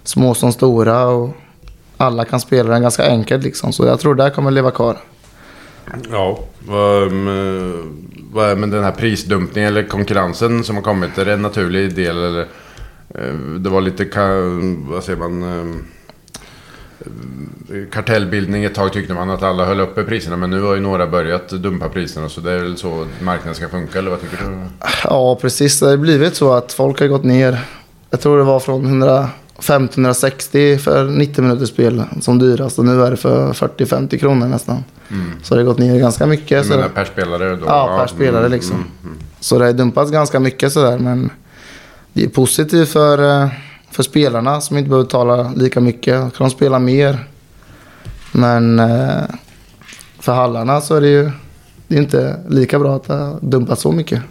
Små 0.03 0.35
som 0.35 0.53
stora 0.53 1.07
och 1.07 1.37
alla 1.97 2.25
kan 2.25 2.41
spela 2.41 2.71
den 2.73 2.83
ganska 2.83 3.07
enkelt 3.07 3.45
liksom. 3.45 3.73
Så 3.73 3.87
jag 3.87 4.01
tror 4.01 4.15
det 4.15 4.31
kommer 4.31 4.51
leva 4.51 4.71
kvar. 4.71 4.99
Ja, 6.11 6.39
vad, 6.67 7.03
ehm, 7.03 7.29
är 8.37 8.57
med 8.57 8.71
den 8.71 8.85
här 8.85 8.93
prisdumpningen 8.93 9.69
eller 9.69 9.83
konkurrensen 9.83 10.65
som 10.65 10.77
har 10.77 10.83
kommit? 10.83 11.19
Är 11.19 11.25
det 11.25 11.33
en 11.33 11.43
naturlig 11.43 11.95
del 11.95 12.17
eller? 12.17 12.41
Eh, 13.15 13.35
det 13.59 13.71
var 13.71 13.81
lite, 13.81 14.05
vad 14.89 15.05
säger 15.05 15.19
man? 15.19 15.43
Ehm, 15.43 15.85
kartellbildning 17.93 18.65
ett 18.65 18.75
tag 18.75 18.93
tyckte 18.93 19.15
man 19.15 19.31
att 19.31 19.43
alla 19.43 19.65
höll 19.65 19.81
uppe 19.81 20.05
priserna 20.05 20.37
men 20.37 20.51
nu 20.51 20.63
har 20.63 20.75
ju 20.75 20.81
några 20.81 21.07
börjat 21.07 21.49
dumpa 21.49 21.89
priserna 21.89 22.29
så 22.29 22.41
det 22.41 22.53
är 22.53 22.59
väl 22.59 22.77
så 22.77 23.07
marknaden 23.21 23.55
ska 23.55 23.69
funka 23.69 23.99
eller 23.99 24.11
vad 24.11 24.21
tycker 24.21 24.37
du? 24.37 24.59
Ja, 25.05 25.39
precis. 25.41 25.81
Det 25.81 25.87
har 25.87 25.97
blivit 25.97 26.37
så 26.37 26.53
att 26.53 26.73
folk 26.73 27.01
har 27.01 27.07
gått 27.07 27.25
ner. 27.25 27.61
Jag 28.11 28.21
tror 28.21 28.39
det 28.39 28.45
var 28.45 28.61
från 28.61 28.87
100. 28.87 29.29
150-160 29.59 30.79
för 30.79 31.05
90 31.05 31.43
minuters 31.43 31.69
spel 31.69 32.05
som 32.21 32.39
dyrast. 32.39 32.79
Och 32.79 32.85
nu 32.85 33.03
är 33.03 33.11
det 33.11 33.17
för 33.17 33.53
40-50 33.53 34.19
kronor 34.19 34.47
nästan. 34.47 34.85
Så 35.43 35.55
det 35.55 35.61
har 35.61 35.67
gått 35.67 35.79
ner 35.79 35.99
ganska 35.99 36.27
mycket. 36.27 36.67
Så 36.67 36.73
menar 36.73 36.89
per 36.89 37.05
spelare 37.05 37.57
då? 37.57 37.67
Ja, 37.67 37.97
per 38.01 38.07
spelare 38.07 38.47
mm, 38.47 38.53
liksom. 38.53 38.77
mm, 38.77 38.89
mm. 39.05 39.17
Så 39.41 39.59
det 39.59 39.65
har 39.65 39.73
dumpats 39.73 40.11
ganska 40.11 40.41
mycket 40.41 40.73
sådär. 40.73 40.99
Men 40.99 41.31
det 42.13 42.25
är 42.25 42.29
positivt 42.29 42.89
för, 42.89 43.43
eh, 43.43 43.49
för 43.91 44.03
spelarna 44.03 44.61
som 44.61 44.79
inte 44.79 44.89
behöver 44.91 45.05
betala 45.05 45.53
lika 45.57 45.81
mycket. 45.81 46.15
Då 46.15 46.31
kan 46.31 46.49
de 46.49 46.51
spela 46.51 46.79
mer. 46.79 47.19
Men 48.33 48.79
eh, 48.79 49.23
för 50.19 50.33
hallarna 50.33 50.81
så 50.81 50.95
är 50.95 51.01
det 51.01 51.09
ju 51.09 51.31
det 51.89 51.95
är 51.95 51.99
inte 51.99 52.41
lika 52.49 52.79
bra 52.79 52.97
att 52.97 53.05
det 53.05 53.15
har 53.15 53.39
dumpats 53.41 53.83
så 53.83 53.93
mycket. 53.93 54.23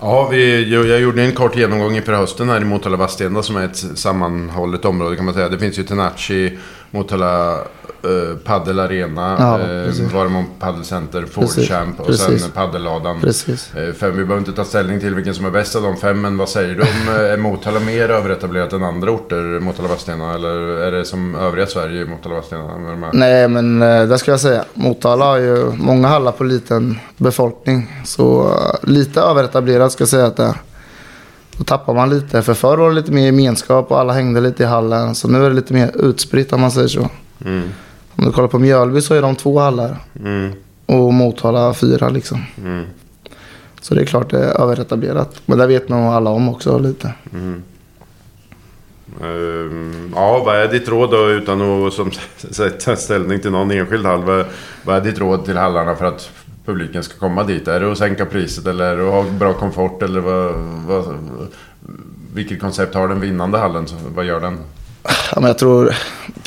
Ja, 0.00 0.28
vi, 0.28 0.72
jag, 0.74 0.86
jag 0.86 1.00
gjorde 1.00 1.22
en 1.22 1.34
kort 1.34 1.56
genomgång 1.56 1.96
inför 1.96 2.12
hösten 2.12 2.48
här 2.48 2.60
i 2.60 2.64
Motala 2.64 2.96
Vadstena 2.96 3.42
som 3.42 3.56
är 3.56 3.64
ett 3.64 3.98
sammanhållet 3.98 4.84
område 4.84 5.16
kan 5.16 5.24
man 5.24 5.34
säga. 5.34 5.48
Det 5.48 5.58
finns 5.58 5.78
ju 5.78 5.82
Tenachi 5.82 6.58
Motala 6.90 7.58
uh, 8.04 8.36
Paddel 8.36 8.80
Arena, 8.80 9.36
Ja, 9.38 9.58
uh, 9.58 9.86
precis. 9.86 10.12
Varmon 10.12 10.44
Paddelcenter, 10.58 11.26
Ford 11.26 11.44
Precis, 11.44 11.68
Champ 11.68 12.00
och 12.00 12.06
precis. 12.06 12.42
sen 12.42 12.50
Paddelladan. 12.50 13.20
Precis. 13.20 13.74
Eh, 13.74 13.94
Fem, 13.94 14.10
vi 14.10 14.24
behöver 14.24 14.38
inte 14.38 14.52
ta 14.52 14.64
ställning 14.64 15.00
till 15.00 15.14
vilken 15.14 15.34
som 15.34 15.44
är 15.44 15.50
bäst 15.50 15.76
av 15.76 15.82
de 15.82 15.96
fem, 15.96 16.20
men 16.20 16.38
vad 16.38 16.48
säger 16.48 16.74
du 16.74 16.80
om, 16.80 17.14
eh, 17.14 17.32
är 17.32 17.36
Motala 17.36 17.80
mer 17.80 18.08
överetablerat 18.08 18.72
än 18.72 18.84
andra 18.84 19.10
orter, 19.10 19.60
Motala 19.60 19.88
Vadstena? 19.88 20.34
Eller 20.34 20.50
är 20.58 20.92
det 20.92 21.04
som 21.04 21.34
övriga 21.34 21.66
Sverige, 21.66 22.04
Motala 22.06 22.34
Vadstena? 22.34 23.10
Nej, 23.12 23.48
men 23.48 23.82
eh, 23.82 24.04
det 24.04 24.18
ska 24.18 24.30
jag 24.30 24.40
säga. 24.40 24.64
Motala 24.74 25.24
har 25.24 25.38
ju 25.38 25.72
många 25.72 26.08
hallar 26.08 26.32
på 26.32 26.44
liten 26.44 26.98
befolkning. 27.16 28.02
Så 28.04 28.48
eh, 28.48 28.88
lite 28.88 29.20
överetablerat 29.20 29.92
ska 29.92 30.02
jag 30.02 30.08
säga 30.08 30.26
att 30.26 30.36
det 30.36 30.44
är. 30.44 30.54
Då 31.58 31.64
tappar 31.64 31.94
man 31.94 32.10
lite. 32.10 32.42
För 32.42 32.54
förr 32.54 32.76
var 32.76 32.88
det 32.88 32.94
lite 32.94 33.12
mer 33.12 33.26
gemenskap 33.26 33.90
och 33.90 34.00
alla 34.00 34.12
hängde 34.12 34.40
lite 34.40 34.62
i 34.62 34.66
hallen. 34.66 35.14
Så 35.14 35.28
nu 35.28 35.44
är 35.44 35.48
det 35.48 35.56
lite 35.56 35.72
mer 35.72 35.90
utspritt 35.96 36.52
om 36.52 36.60
man 36.60 36.70
säger 36.70 36.88
så. 36.88 37.08
Mm. 37.44 37.68
Om 38.18 38.24
du 38.24 38.32
kollar 38.32 38.48
på 38.48 38.58
Mjölby 38.58 39.00
så 39.00 39.14
är 39.14 39.22
de 39.22 39.36
två 39.36 39.58
hallar. 39.58 39.96
Mm. 40.24 40.52
Och 40.86 41.14
Motala 41.14 41.74
fyra 41.74 42.08
liksom. 42.08 42.42
Mm. 42.64 42.84
Så 43.80 43.94
det 43.94 44.00
är 44.00 44.06
klart 44.06 44.30
det 44.30 44.44
är 44.44 44.60
överetablerat. 44.60 45.42
Men 45.46 45.58
det 45.58 45.66
vet 45.66 45.88
nog 45.88 46.00
alla 46.00 46.30
om 46.30 46.48
också 46.48 46.78
lite. 46.78 47.12
Ehm, 49.22 50.12
ja, 50.14 50.42
vad 50.46 50.56
är 50.56 50.68
ditt 50.68 50.88
råd 50.88 51.10
då 51.10 51.30
utan 51.30 51.86
att 51.86 51.92
som, 51.92 52.10
ta 52.84 52.96
ställning 52.96 53.40
till 53.40 53.50
någon 53.50 53.70
enskild 53.70 54.06
hall? 54.06 54.24
Vad, 54.24 54.44
vad 54.82 54.96
är 54.96 55.00
ditt 55.00 55.18
råd 55.18 55.44
till 55.44 55.56
hallarna 55.56 55.96
för 55.96 56.04
att 56.04 56.30
publiken 56.64 57.02
ska 57.02 57.18
komma 57.18 57.44
dit? 57.44 57.68
Är 57.68 57.80
det 57.80 57.92
att 57.92 57.98
sänka 57.98 58.26
priset 58.26 58.66
eller 58.66 58.84
är 58.84 58.96
det 58.96 59.06
att 59.06 59.12
ha 59.12 59.22
bra 59.22 59.52
komfort? 59.52 60.02
Eller 60.02 60.20
vad, 60.20 60.54
vad, 60.86 61.18
vilket 62.34 62.60
koncept 62.60 62.94
har 62.94 63.08
den 63.08 63.20
vinnande 63.20 63.58
hallen? 63.58 63.86
Vad 64.14 64.24
gör 64.24 64.40
den? 64.40 64.58
Ja, 65.02 65.40
men 65.40 65.44
jag 65.44 65.58
tror 65.58 65.94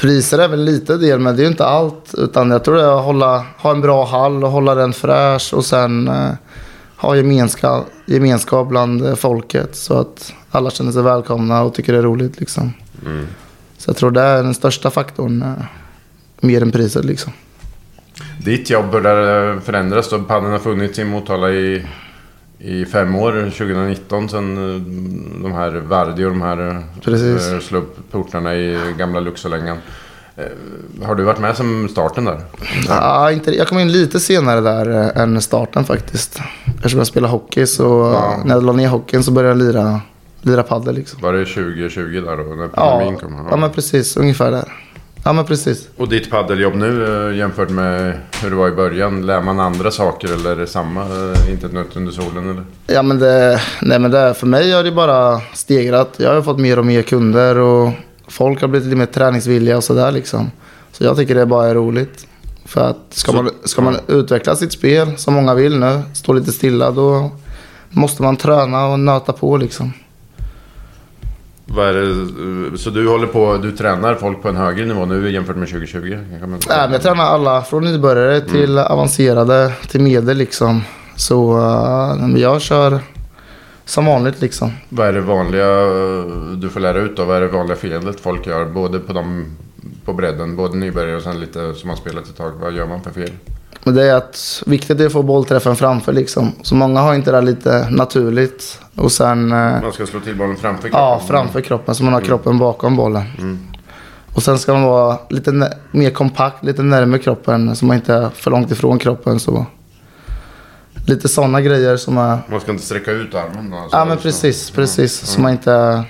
priser 0.01 0.39
är 0.39 0.47
väl 0.47 0.63
lite 0.63 0.97
del, 0.97 1.19
men 1.19 1.35
det 1.35 1.41
är 1.41 1.43
ju 1.43 1.49
inte 1.51 1.65
allt. 1.65 2.13
Utan 2.17 2.51
jag 2.51 2.63
tror 2.63 2.75
det 2.75 2.83
är 2.83 2.99
att 2.99 3.05
hålla, 3.05 3.45
ha 3.57 3.71
en 3.71 3.81
bra 3.81 4.05
hall 4.05 4.43
och 4.43 4.51
hålla 4.51 4.75
den 4.75 4.93
fräsch 4.93 5.53
och 5.53 5.65
sen 5.65 6.07
eh, 6.07 6.31
ha 6.97 7.15
gemenskap, 7.15 7.85
gemenskap 8.05 8.67
bland 8.67 9.05
eh, 9.05 9.15
folket. 9.15 9.75
Så 9.75 9.99
att 9.99 10.33
alla 10.51 10.69
känner 10.69 10.91
sig 10.91 11.01
välkomna 11.03 11.61
och 11.61 11.73
tycker 11.73 11.93
det 11.93 11.99
är 11.99 12.03
roligt. 12.03 12.39
Liksom. 12.39 12.73
Mm. 13.05 13.27
Så 13.77 13.89
jag 13.89 13.97
tror 13.97 14.11
det 14.11 14.21
är 14.21 14.43
den 14.43 14.53
största 14.53 14.89
faktorn. 14.89 15.41
Eh, 15.41 15.65
mer 16.39 16.61
än 16.61 16.71
priset 16.71 17.05
liksom. 17.05 17.33
Ditt 18.45 18.69
jobb 18.69 18.91
börjar 18.91 19.59
förändras 19.59 20.09
då. 20.09 20.19
Padden 20.19 20.51
har 20.51 20.59
funnits 20.59 20.99
i 20.99 21.03
Motala 21.03 21.49
i, 21.49 21.85
i 22.63 22.85
fem 22.85 23.15
år, 23.15 23.31
2019, 23.31 24.29
sen 24.29 24.57
eh, 24.57 24.81
de 25.43 25.51
här 25.53 25.71
Vardi 25.71 26.25
och 26.25 26.29
de 26.29 26.41
här 26.41 26.83
Precis. 27.03 27.51
eh, 27.51 27.59
slog 27.59 27.83
upp 27.83 28.11
portarna 28.11 28.55
i 28.55 28.77
gamla 28.97 29.19
Luxolängan. 29.19 29.77
Eh, 30.37 31.05
Har 31.07 31.15
du 31.15 31.23
varit 31.23 31.39
med 31.39 31.57
som 31.57 31.89
starten 31.89 32.25
där? 32.25 32.41
Ja, 32.87 33.31
inte, 33.31 33.51
jag 33.57 33.67
kom 33.67 33.79
in 33.79 33.91
lite 33.91 34.19
senare 34.19 34.61
där 34.61 34.87
än 35.17 35.41
starten 35.41 35.83
faktiskt. 35.83 36.39
Eftersom 36.75 36.97
jag 36.97 37.07
spelar 37.07 37.29
hockey 37.29 37.65
så 37.65 37.83
Ja. 38.13 38.41
när 38.45 38.55
jag 38.55 38.63
la 38.63 38.71
ner 38.73 38.87
hockeyn 38.87 39.23
så 39.23 39.31
började 39.31 39.49
jag 39.65 39.73
lira, 39.73 40.01
lira 40.41 40.63
padel 40.63 40.95
liksom. 40.95 41.19
Var 41.21 41.33
det 41.33 41.45
2020 41.45 42.01
där 42.25 42.37
då, 42.37 42.43
när 42.55 42.63
Ja, 42.63 42.69
pandemin 42.75 43.19
kom? 43.19 43.47
ja, 43.51 43.57
men 43.57 43.69
precis. 43.69 44.17
Ungefär 44.17 44.51
där. 44.51 44.73
Ja, 45.25 45.33
men 45.33 45.45
precis. 45.45 45.87
Och 45.97 46.09
ditt 46.09 46.29
paddeljobb 46.31 46.75
nu 46.75 47.05
eh, 47.29 47.37
jämfört 47.37 47.69
med 47.69 48.19
hur 48.41 48.49
det 48.49 48.55
var 48.55 48.67
i 48.67 48.71
början, 48.71 49.25
lär 49.25 49.41
man 49.41 49.59
andra 49.59 49.91
saker 49.91 50.33
eller 50.33 50.51
är 50.51 50.55
det 50.55 50.67
samma? 50.67 51.01
eh, 51.01 51.51
Inte 51.51 51.65
ett 51.65 51.73
nöt 51.73 51.95
under 51.95 52.11
solen 52.11 52.49
eller? 52.49 52.63
Ja, 52.87 53.01
men 53.03 53.19
det, 53.19 53.61
nej, 53.81 53.99
men 53.99 54.11
det, 54.11 54.33
för 54.33 54.47
mig 54.47 54.71
har 54.71 54.83
det 54.83 54.91
bara 54.91 55.41
stegrat. 55.53 56.13
Jag 56.17 56.33
har 56.33 56.41
fått 56.41 56.59
mer 56.59 56.79
och 56.79 56.85
mer 56.85 57.01
kunder 57.01 57.57
och 57.57 57.89
folk 58.27 58.61
har 58.61 58.67
blivit 58.67 58.85
lite 58.85 58.97
mer 58.97 59.05
träningsvilliga 59.05 59.77
och 59.77 59.83
sådär 59.83 60.11
liksom. 60.11 60.51
Så 60.91 61.03
jag 61.03 61.17
tycker 61.17 61.35
det 61.35 61.45
bara 61.45 61.67
är 61.67 61.75
roligt. 61.75 62.27
För 62.65 62.81
att 62.89 62.97
ska, 63.09 63.31
Så- 63.31 63.37
man, 63.37 63.49
ska 63.63 63.81
man 63.81 63.95
utveckla 64.07 64.55
sitt 64.55 64.71
spel, 64.71 65.17
som 65.17 65.33
många 65.33 65.53
vill 65.53 65.79
nu, 65.79 66.01
stå 66.13 66.33
lite 66.33 66.51
stilla, 66.51 66.91
då 66.91 67.31
måste 67.89 68.23
man 68.23 68.37
träna 68.37 68.85
och 68.87 68.99
nöta 68.99 69.33
på 69.33 69.57
liksom. 69.57 69.93
Så 72.77 72.89
du 72.89 73.07
håller 73.07 73.27
på, 73.27 73.57
du 73.57 73.71
tränar 73.71 74.15
folk 74.15 74.41
på 74.41 74.49
en 74.49 74.55
högre 74.55 74.85
nivå 74.85 75.05
nu 75.05 75.31
jämfört 75.31 75.55
med 75.55 75.67
2020? 75.67 76.17
Kan 76.39 76.49
men 76.49 76.91
jag 76.91 77.01
tränar 77.01 77.23
alla 77.23 77.61
från 77.61 77.83
nybörjare 77.83 78.41
till 78.41 78.77
avancerade 78.77 79.73
till 79.87 80.01
medel 80.01 80.37
liksom. 80.37 80.81
Så 81.15 81.53
men 82.19 82.39
jag 82.39 82.61
kör 82.61 82.99
som 83.85 84.05
vanligt 84.05 84.41
liksom. 84.41 84.71
Vad 84.89 85.07
är 85.07 85.13
det 85.13 85.21
vanliga 85.21 85.81
eh, 85.81 86.51
du 86.57 86.69
får 86.69 86.79
lära 86.79 86.97
ut 86.97 87.17
då? 87.17 87.25
Vad 87.25 87.37
är 87.37 87.41
det 87.41 87.47
vanliga 87.47 87.77
felet 87.77 88.19
folk 88.19 88.47
gör? 88.47 88.65
Både 88.65 88.99
på, 88.99 89.13
dem, 89.13 89.45
på 90.05 90.13
bredden, 90.13 90.55
både 90.55 90.77
nybörjare 90.77 91.15
och 91.15 91.23
sen 91.23 91.39
lite 91.39 91.73
som 91.73 91.89
har 91.89 91.97
spelat 91.97 92.27
ett 92.27 92.37
tag. 92.37 92.51
Vad 92.61 92.73
gör 92.73 92.87
man 92.87 93.01
för 93.01 93.11
fel? 93.11 93.31
Men 93.83 93.93
det 93.95 94.05
är 94.05 94.15
att 94.15 94.63
viktigt 94.65 94.99
är 94.99 95.05
att 95.05 95.11
få 95.11 95.23
bollträffen 95.23 95.75
framför 95.75 96.13
liksom. 96.13 96.51
Så 96.63 96.75
många 96.75 96.99
har 96.99 97.13
inte 97.13 97.31
det 97.31 97.37
där 97.37 97.41
lite 97.41 97.89
naturligt. 97.89 98.79
Och 98.95 99.11
sen, 99.11 99.51
eh, 99.51 99.57
Man 99.81 99.91
ska 99.93 100.05
slå 100.05 100.19
till 100.19 100.35
bollen 100.37 100.55
framför 100.57 100.81
kroppen. 100.89 100.99
ja, 101.01 101.21
framför 101.27 101.61
kroppen 101.61 101.95
så 101.95 102.03
man 102.03 102.13
har 102.13 102.21
kroppen 102.21 102.57
bakom 102.59 102.95
bollen. 102.95 103.23
Och 104.33 104.43
sen 104.43 104.59
ska 104.59 104.73
man 104.73 104.83
vara 104.83 105.17
lite 105.29 105.71
mer 105.91 106.09
kompakt, 106.09 106.63
lite 106.63 106.83
närmare 106.83 107.19
kroppen 107.19 107.75
så 107.75 107.85
man 107.85 107.95
inte 107.95 108.13
är 108.13 108.29
för 108.29 108.51
långt 108.51 108.71
ifrån 108.71 108.99
kroppen. 108.99 109.39
Så. 109.39 109.65
Lite 111.07 111.27
sådana 111.27 111.61
grejer 111.61 111.97
som 111.97 112.17
är... 112.17 112.37
Man 112.49 112.61
ska 112.61 112.71
inte 112.71 112.85
sträcka 112.85 113.11
ut 113.11 113.35
armen 113.35 113.69
då? 113.71 113.77
alltså. 113.77 113.97
Ja 113.97 114.05
men 114.05 114.17
precis, 114.17 114.71
precis. 114.71 115.13
Så 115.19 115.41
man 115.41 115.51
inte 115.51 115.71
är... 115.71 116.03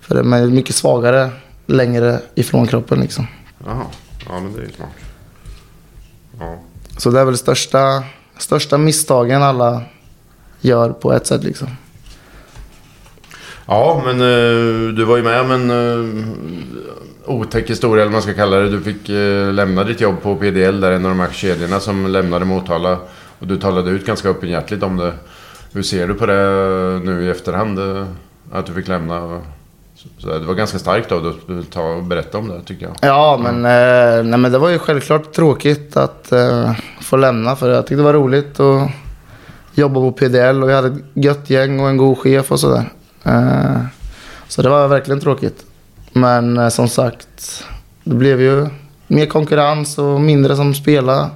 För 0.00 0.14
de 0.14 0.32
är 0.32 0.46
mycket 0.46 0.74
svagare 0.74 1.30
längre 1.66 2.20
ifrån 2.34 2.66
kroppen 2.66 3.00
liksom. 3.00 3.26
Jaha, 3.66 3.84
ja 4.28 4.40
men 4.40 4.52
det 4.52 4.58
är 4.58 4.62
ju 4.64 4.72
smart. 4.72 4.88
Ja. 6.40 6.58
Så 7.02 7.10
det 7.10 7.20
är 7.20 7.24
väl 7.24 7.36
största, 7.36 8.02
största 8.38 8.78
misstagen 8.78 9.42
alla 9.42 9.82
gör 10.60 10.90
på 10.90 11.12
ett 11.12 11.26
sätt 11.26 11.44
liksom. 11.44 11.68
Ja, 13.66 14.02
men 14.04 14.20
eh, 14.20 14.94
du 14.94 15.04
var 15.04 15.16
ju 15.16 15.22
med 15.22 15.40
om 15.40 15.50
en 15.50 15.70
uh, 15.70 16.24
otäck 17.26 17.70
historia, 17.70 18.02
eller 18.02 18.04
vad 18.04 18.12
man 18.12 18.22
ska 18.22 18.34
kalla 18.34 18.56
det. 18.56 18.70
Du 18.70 18.80
fick 18.80 19.08
eh, 19.08 19.52
lämna 19.52 19.84
ditt 19.84 20.00
jobb 20.00 20.22
på 20.22 20.36
PDL, 20.36 20.80
där 20.80 20.92
en 20.92 21.04
av 21.04 21.10
de 21.10 21.20
här 21.20 21.32
kedjorna 21.32 21.80
som 21.80 22.06
lämnade 22.06 22.44
Motala. 22.44 22.98
Och 23.38 23.46
du 23.46 23.56
talade 23.56 23.90
ut 23.90 24.06
ganska 24.06 24.28
öppenhjärtigt 24.28 24.82
om 24.82 24.96
det. 24.96 25.14
Hur 25.72 25.82
ser 25.82 26.08
du 26.08 26.14
på 26.14 26.26
det 26.26 26.42
nu 27.04 27.24
i 27.24 27.30
efterhand? 27.30 27.78
Att 28.52 28.66
du 28.66 28.72
fick 28.72 28.88
lämna? 28.88 29.40
Så, 30.18 30.38
det 30.38 30.46
var 30.46 30.54
ganska 30.54 30.78
starkt 30.78 31.12
av 31.12 31.22
dig 31.22 31.58
att 31.58 31.70
ta 31.70 31.82
och 31.82 32.02
berätta 32.04 32.38
om 32.38 32.48
det, 32.48 32.62
tycker 32.62 32.86
jag. 32.86 32.94
Ja, 33.00 33.40
men, 33.42 33.54
eh, 33.56 34.24
nej, 34.24 34.38
men 34.38 34.52
det 34.52 34.58
var 34.58 34.68
ju 34.68 34.78
självklart 34.78 35.32
tråkigt 35.32 35.96
att 35.96 36.32
eh, 36.32 36.72
få 37.00 37.16
lämna. 37.16 37.56
För 37.56 37.70
jag 37.70 37.86
tyckte 37.86 37.96
det 37.96 38.02
var 38.02 38.12
roligt 38.12 38.60
att 38.60 38.90
jobba 39.74 39.94
på 39.94 40.12
PDL 40.12 40.62
och 40.62 40.70
jag 40.70 40.76
hade 40.76 40.88
ett 40.88 41.02
gött 41.14 41.50
gäng 41.50 41.80
och 41.80 41.88
en 41.88 41.96
god 41.96 42.18
chef 42.18 42.52
och 42.52 42.60
sådär. 42.60 42.84
Eh, 43.24 43.80
så 44.48 44.62
det 44.62 44.68
var 44.68 44.88
verkligen 44.88 45.20
tråkigt. 45.20 45.64
Men 46.12 46.58
eh, 46.58 46.68
som 46.68 46.88
sagt, 46.88 47.64
det 48.04 48.14
blev 48.14 48.40
ju 48.40 48.66
mer 49.06 49.26
konkurrens 49.26 49.98
och 49.98 50.20
mindre 50.20 50.56
som 50.56 50.74
spelade. 50.74 51.30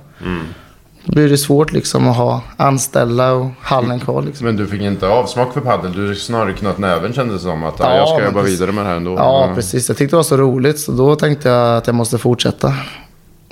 Då 1.08 1.12
blir 1.12 1.28
det 1.28 1.38
svårt 1.38 1.72
liksom 1.72 2.08
att 2.08 2.16
ha 2.16 2.40
anställda 2.56 3.32
och 3.32 3.50
hallen 3.60 4.00
kvar 4.00 4.22
liksom. 4.22 4.46
Men 4.46 4.56
du 4.56 4.66
fick 4.66 4.82
inte 4.82 5.08
avsmak 5.08 5.52
för 5.52 5.60
paddel. 5.60 5.92
Du 5.92 6.14
snarare 6.14 6.52
knöt 6.52 6.78
näven 6.78 7.12
kändes 7.12 7.36
det 7.36 7.42
som. 7.48 7.64
Att 7.64 7.74
ja, 7.78 7.90
Ja, 7.90 7.96
jag 7.96 8.08
ska 8.08 8.24
jobba 8.24 8.40
precis. 8.42 8.60
vidare 8.60 8.72
med 8.72 8.84
det 8.84 8.88
här 8.88 8.96
ändå. 8.96 9.14
Ja, 9.14 9.52
precis. 9.54 9.88
Jag 9.88 9.96
tyckte 9.96 10.12
det 10.12 10.16
var 10.16 10.22
så 10.22 10.36
roligt 10.36 10.78
så 10.78 10.92
då 10.92 11.16
tänkte 11.16 11.48
jag 11.48 11.76
att 11.76 11.86
jag 11.86 11.94
måste 11.96 12.18
fortsätta. 12.18 12.74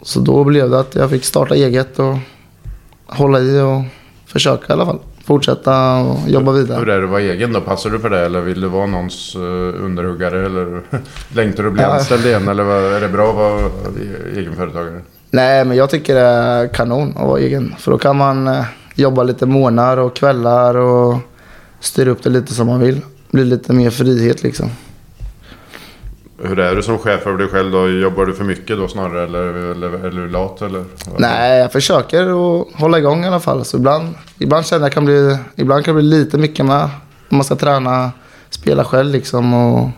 Så 0.02 0.20
då 0.20 0.44
blev 0.44 0.70
det 0.70 0.80
att 0.80 0.94
jag 0.94 1.10
fick 1.10 1.24
starta 1.24 1.54
eget 1.54 1.98
och 1.98 2.16
hålla 3.06 3.40
i 3.40 3.60
och 3.60 3.82
försöka 4.26 4.64
i 4.68 4.72
alla 4.72 4.86
fall. 4.86 4.98
Fortsätta 5.24 5.96
och 6.00 6.28
jobba 6.28 6.52
Hur 6.52 6.60
vidare. 6.62 6.80
är 6.94 6.98
det 6.98 7.04
att 7.04 7.10
vara 7.10 7.20
egen 7.20 7.52
då? 7.52 7.60
Passar 7.60 7.90
du 7.90 7.98
för 7.98 8.10
det 8.10 8.20
eller 8.20 8.40
vill 8.40 8.60
du 8.60 8.68
vara 8.68 8.86
någons 8.86 9.36
uh, 9.36 9.42
underhuggare? 9.84 10.46
Eller 10.46 10.82
längtar 11.34 11.62
du 11.62 11.68
att 11.68 11.74
bli 11.74 11.82
Ja. 11.82 11.88
anställd 11.94 12.26
igen? 12.26 12.48
Eller 12.48 12.64
är 12.64 13.00
det 13.00 13.08
bra 13.08 13.28
att 13.30 13.34
vara 13.36 13.70
egenföretagare? 14.36 15.00
Nej, 15.34 15.64
men 15.64 15.76
jag 15.76 15.90
tycker 15.90 16.14
det 16.14 16.20
är 16.20 16.68
kanon 16.68 17.14
att 17.16 17.26
vara 17.26 17.40
egen. 17.40 17.74
För 17.78 17.90
då 17.90 17.98
kan 17.98 18.16
man 18.16 18.48
eh, 18.48 18.64
jobba 18.94 19.22
lite 19.22 19.46
morgnar 19.46 19.96
och 19.96 20.16
kvällar 20.16 20.74
och 20.74 21.18
styra 21.80 22.10
upp 22.10 22.22
det 22.22 22.30
lite 22.30 22.54
som 22.54 22.66
man 22.66 22.80
vill. 22.80 23.00
Blir 23.30 23.44
lite 23.44 23.72
mer 23.72 23.90
frihet 23.90 24.42
liksom. 24.42 24.70
Hur 26.42 26.58
är 26.58 26.76
du 26.76 26.82
som 26.82 26.98
chef 26.98 27.26
över 27.26 27.38
dig 27.38 27.48
själv 27.48 27.72
då? 27.72 27.88
Jobbar 27.88 28.26
du 28.26 28.34
för 28.34 28.44
mycket 28.44 28.76
då 28.76 28.88
snarare? 28.88 29.24
Eller 29.24 30.06
är 30.06 30.10
du 30.10 30.28
lat? 30.28 30.62
Eller? 30.62 30.84
Nej, 31.18 31.58
jag 31.58 31.72
försöker 31.72 32.22
att 32.22 32.80
hålla 32.80 32.98
igång 32.98 33.24
i 33.24 33.26
alla 33.26 33.40
fall. 33.40 33.64
Så 33.64 33.76
ibland, 33.76 34.14
ibland 34.38 34.66
känner 34.66 34.84
jag 34.84 34.92
kan 34.92 35.04
bli, 35.04 35.38
ibland 35.56 35.84
kan 35.84 35.94
det 35.94 36.02
bli 36.02 36.10
lite 36.10 36.38
mycket 36.38 36.66
med. 36.66 36.82
Om 37.28 37.36
man 37.36 37.44
ska 37.44 37.56
träna, 37.56 38.12
spela 38.50 38.84
själv 38.84 39.12
liksom. 39.12 39.54
Och, 39.54 39.88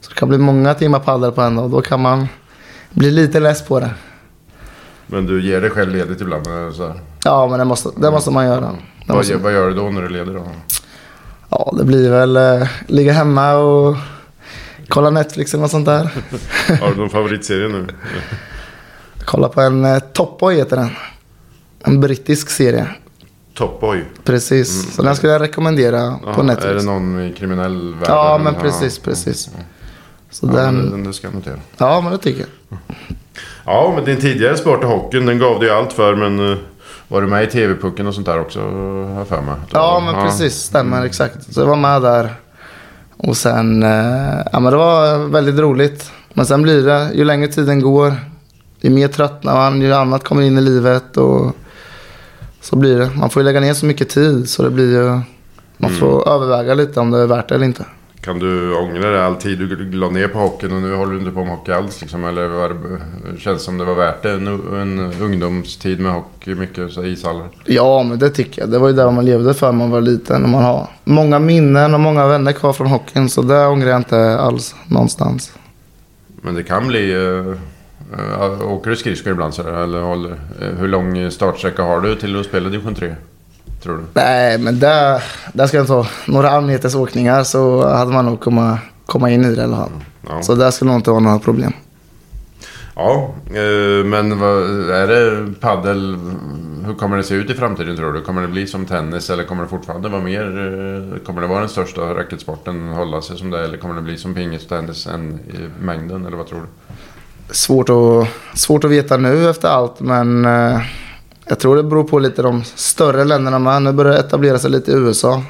så 0.00 0.08
det 0.08 0.14
kan 0.14 0.28
bli 0.28 0.38
många 0.38 0.74
timmar 0.74 0.98
padel 0.98 1.32
på 1.32 1.40
en 1.40 1.56
dag. 1.56 1.70
Då 1.70 1.80
kan 1.80 2.00
man 2.00 2.28
bli 2.90 3.10
lite 3.10 3.40
less 3.40 3.66
på 3.66 3.80
det. 3.80 3.90
Men 5.12 5.26
du 5.26 5.42
ger 5.42 5.60
dig 5.60 5.70
själv 5.70 5.92
ledigt 5.92 6.20
ibland? 6.20 6.46
eller 6.46 6.72
Så 6.72 6.86
här. 6.86 7.00
Ja, 7.24 7.46
men 7.48 7.58
det 7.58 7.64
måste, 7.64 7.88
det 7.96 8.10
måste 8.10 8.30
man 8.30 8.46
göra. 8.46 8.76
Vad, 9.06 9.16
måste, 9.16 9.32
gör- 9.32 9.40
vad 9.40 9.52
gör 9.52 9.68
du 9.68 9.74
då 9.74 9.90
när 9.90 10.00
du 10.00 10.06
är 10.06 10.10
ledig 10.10 10.34
då? 10.34 10.46
ja, 11.48 11.74
det 11.78 11.84
blir 11.84 12.10
väl 12.10 12.36
eh, 12.36 12.68
ligga 12.86 13.12
hemma 13.12 13.54
och 13.54 13.96
Kolla 14.88 15.10
Netflix 15.10 15.54
eller 15.54 15.62
något 15.62 15.70
sånt 15.70 15.86
där. 15.86 16.04
Har 16.80 16.90
du 16.90 16.96
någon 16.96 17.10
favoritserie 17.10 17.68
nu? 17.68 17.86
Kolla 19.24 19.48
på 19.48 19.60
en 19.60 19.84
eh, 19.84 19.98
Top 19.98 20.38
Boy 20.40 20.56
heter 20.56 20.76
den. 20.76 20.90
En 21.84 22.00
brittisk 22.00 22.50
serie. 22.50 22.88
Top 23.54 23.80
Boy. 23.80 24.04
Precis. 24.24 24.94
Så 24.96 25.02
den 25.02 25.16
skulle 25.16 25.32
jag 25.32 25.42
rekommendera 25.42 26.18
Ja, 26.26 26.34
på 26.34 26.42
Netflix. 26.42 26.70
Är 26.70 26.74
det 26.74 26.82
någon 26.82 27.20
i 27.20 27.32
kriminell 27.32 27.94
värld? 27.94 28.08
Ja, 28.08 28.40
men 28.44 28.54
precis, 28.54 28.98
precis. 28.98 29.50
Så 30.30 30.46
Ja, 30.46 30.52
den... 30.52 30.90
den, 30.90 31.04
den, 31.04 31.14
ska 31.14 31.26
jag 31.26 31.34
notera. 31.34 31.56
Ja, 31.76 32.00
men 32.00 32.12
det 32.12 32.18
tycker 32.18 32.46
jag. 32.68 32.78
Ja, 33.64 33.92
men 33.94 34.04
din 34.04 34.20
tidigare 34.20 34.56
sport 34.56 34.84
hockeyn, 34.84 35.26
den 35.26 35.38
gav 35.38 35.60
dig 35.60 35.70
allt 35.70 35.92
för, 35.92 36.14
men 36.14 36.52
eh, 36.52 36.58
var 37.08 37.20
du 37.20 37.26
med 37.26 37.44
i 37.44 37.46
TV-pucken 37.46 38.06
och 38.06 38.14
sånt 38.14 38.26
där 38.26 38.40
också, 38.40 38.60
har 38.60 39.24
för 39.24 39.40
mig? 39.42 39.54
Ja, 39.70 40.02
men 40.04 40.24
precis. 40.24 40.54
Stämmer 40.54 41.04
exakt. 41.04 41.54
Så 41.54 41.60
jag 41.60 41.66
var 41.66 41.76
med 41.76 42.02
där. 42.02 42.34
Och 43.16 43.36
sen, 43.36 43.82
eh, 43.82 44.38
ja 44.52 44.60
men 44.60 44.72
det 44.72 44.76
var 44.76 45.28
väldigt 45.28 45.58
roligt. 45.58 46.12
Men 46.34 46.46
sen 46.46 46.62
blir 46.62 46.82
det, 46.82 47.10
ju 47.14 47.24
längre 47.24 47.48
tiden 47.48 47.80
går, 47.80 48.14
ju 48.80 48.90
mer 48.90 49.08
tröttnar 49.08 49.54
man, 49.54 49.80
ju 49.80 49.92
annat 49.94 50.24
kommer 50.24 50.42
in 50.42 50.58
i 50.58 50.60
livet 50.60 51.16
och 51.16 51.56
så 52.60 52.76
blir 52.76 52.98
det. 52.98 53.10
Man 53.14 53.30
får 53.30 53.42
ju 53.42 53.44
lägga 53.44 53.60
ner 53.60 53.74
så 53.74 53.86
mycket 53.86 54.08
tid 54.08 54.48
så 54.48 54.62
det 54.62 54.70
blir 54.70 54.92
ju, 54.92 55.20
man 55.76 55.90
får 55.90 56.28
överväga 56.28 56.74
lite 56.74 57.00
om 57.00 57.10
det 57.10 57.18
är 57.18 57.26
värt 57.26 57.48
det 57.48 57.54
eller 57.54 57.64
inte. 57.64 57.84
Kan 58.22 58.38
du 58.38 58.74
ångra 58.74 59.10
det 59.10 59.26
all 59.26 59.36
tid 59.36 59.58
du 59.58 59.90
la 59.92 60.10
ner 60.10 60.28
på 60.28 60.38
hockeyn 60.38 60.72
och 60.72 60.82
nu 60.82 60.94
håller 60.94 61.12
du 61.12 61.18
inte 61.18 61.30
på 61.30 61.44
med 61.44 61.56
hockey 61.56 61.72
alls? 61.72 62.00
Liksom, 62.00 62.24
eller 62.24 62.48
var 62.48 62.68
det, 62.68 63.40
känns 63.40 63.58
det 63.58 63.64
som 63.64 63.78
det 63.78 63.84
var 63.84 63.94
värt 63.94 64.22
det? 64.22 64.30
En, 64.30 64.46
en 64.80 65.12
ungdomstid 65.20 66.00
med 66.00 66.12
hockey, 66.12 66.54
mycket 66.54 66.92
så 66.92 67.04
ishallar? 67.04 67.48
Ja, 67.64 68.02
men 68.02 68.18
det 68.18 68.30
tycker 68.30 68.62
jag. 68.62 68.70
Det 68.70 68.78
var 68.78 68.88
ju 68.88 68.94
där 68.94 69.10
man 69.10 69.24
levde 69.24 69.54
för 69.54 69.66
när 69.66 69.78
man 69.78 69.90
var 69.90 70.00
liten. 70.00 70.42
Och 70.42 70.48
man 70.48 70.62
har 70.62 70.88
många 71.04 71.38
minnen 71.38 71.94
och 71.94 72.00
många 72.00 72.26
vänner 72.26 72.52
kvar 72.52 72.72
från 72.72 72.86
hockeyn. 72.86 73.28
Så 73.28 73.42
det 73.42 73.66
ångrar 73.66 73.88
jag 73.88 74.00
inte 74.00 74.38
alls 74.38 74.74
någonstans. 74.86 75.52
Men 76.42 76.54
det 76.54 76.62
kan 76.62 76.88
bli... 76.88 77.14
Uh, 77.14 77.56
åker 78.72 78.90
du 78.90 78.96
skridskor 78.96 79.32
ibland 79.32 79.54
så 79.54 79.62
eller 79.62 80.00
håller, 80.00 80.30
uh, 80.30 80.68
Hur 80.78 80.88
lång 80.88 81.30
startsträcka 81.30 81.82
har 81.82 82.00
du 82.00 82.14
till 82.14 82.40
att 82.40 82.46
spela 82.46 82.68
division 82.68 82.94
3? 82.94 83.14
Tror 83.82 83.96
du? 83.96 84.02
Nej, 84.14 84.58
men 84.58 84.78
där, 84.78 85.22
där 85.52 85.66
ska 85.66 85.76
jag 85.76 85.84
ha 85.84 86.06
några 86.26 86.50
allmänhetens 86.50 86.94
åkningar 86.94 87.44
så 87.44 87.88
hade 87.88 88.12
man 88.12 88.24
nog 88.26 88.40
komma, 88.40 88.78
komma 89.06 89.30
in 89.30 89.44
i 89.44 89.54
det 89.54 89.60
i 89.60 89.64
alla 89.64 89.76
fall. 89.76 89.90
Ja. 90.28 90.42
Så 90.42 90.54
där 90.54 90.70
skulle 90.70 90.90
nog 90.90 90.98
inte 90.98 91.10
vara 91.10 91.20
några 91.20 91.38
problem. 91.38 91.72
Ja, 92.96 93.34
eh, 93.46 94.04
men 94.04 94.38
vad, 94.38 94.62
är 94.90 95.06
det 95.06 95.52
paddel? 95.60 96.18
Hur 96.86 96.94
kommer 96.94 97.16
det 97.16 97.22
se 97.22 97.34
ut 97.34 97.50
i 97.50 97.54
framtiden 97.54 97.96
tror 97.96 98.12
du? 98.12 98.20
Kommer 98.20 98.42
det 98.42 98.48
bli 98.48 98.66
som 98.66 98.86
tennis 98.86 99.30
eller 99.30 99.44
kommer 99.44 99.62
det 99.62 99.68
fortfarande 99.68 100.08
vara 100.08 100.22
mer? 100.22 100.44
eh, 100.44 101.18
Kommer 101.26 101.40
det 101.40 101.46
vara 101.46 101.60
den 101.60 101.68
största 101.68 102.00
racketsporten, 102.00 102.88
hålla 102.88 103.22
sig 103.22 103.38
som 103.38 103.50
det 103.50 103.64
eller 103.64 103.78
kommer 103.78 103.94
det 103.94 104.02
bli 104.02 104.16
som 104.18 104.34
pingis 104.34 104.62
och 104.62 104.68
tennis 104.68 105.06
än 105.06 105.34
i 105.34 105.82
mängden 105.84 106.26
eller 106.26 106.36
vad 106.36 106.46
tror 106.46 106.60
du? 106.60 106.66
Svårt 107.54 107.88
att, 107.88 108.28
svårt 108.58 108.84
att 108.84 108.90
veta 108.90 109.16
nu 109.16 109.50
efter 109.50 109.68
allt, 109.68 110.00
men 110.00 110.44
eh, 110.44 110.80
jag 111.46 111.58
tror 111.58 111.76
det 111.76 111.82
beror 111.82 112.04
på 112.04 112.18
lite 112.18 112.42
de 112.42 112.64
större 112.64 113.24
länderna 113.24 113.58
med. 113.58 113.82
Nu 113.82 113.92
börjar 113.92 114.12
det 114.12 114.18
etablera 114.18 114.58
sig 114.58 114.70
lite 114.70 114.90
i 114.90 114.94
USA. 114.94 115.42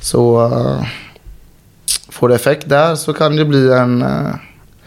Så 0.00 0.44
eh, 0.46 0.86
får 2.08 2.28
det 2.28 2.34
effekt 2.34 2.68
där 2.68 2.94
så 2.94 3.12
kan 3.12 3.36
det 3.36 3.44
bli 3.44 3.72
en... 3.72 4.02
eh, 4.02 4.28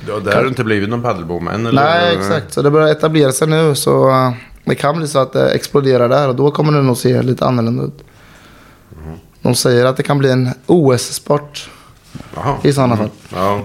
Ja, 0.08 0.20
där 0.20 0.36
har 0.36 0.42
det 0.44 0.48
inte 0.50 0.64
blivit 0.64 0.90
någon 0.90 1.02
paddelboom 1.02 1.48
än 1.48 1.66
eller? 1.66 1.84
Nej, 1.84 2.16
exakt. 2.18 2.54
Så 2.54 2.62
det 2.62 2.72
börjar 2.72 2.88
etablera 2.88 3.32
sig 3.32 3.48
nu. 3.48 3.76
Så 3.76 4.10
eh, 4.10 4.32
det 4.66 4.76
kan 4.76 4.98
bli 4.98 5.08
så 5.08 5.20
att 5.20 5.34
det 5.34 5.50
exploderar 5.52 6.10
där 6.10 6.28
och 6.30 6.36
då 6.36 6.52
kommer 6.52 6.72
det 6.72 6.82
nog 6.82 6.98
se 6.98 7.22
lite 7.22 7.46
annorlunda 7.46 7.84
ut. 7.84 8.04
De 9.42 9.56
säger 9.56 9.86
att 9.86 9.98
det 9.98 10.04
kan 10.04 10.18
bli 10.18 10.32
en 10.32 10.50
OS-sport 10.66 11.70
i 12.64 12.74
sådana 12.74 12.98
fall. 12.98 13.10
Ja. 13.36 13.62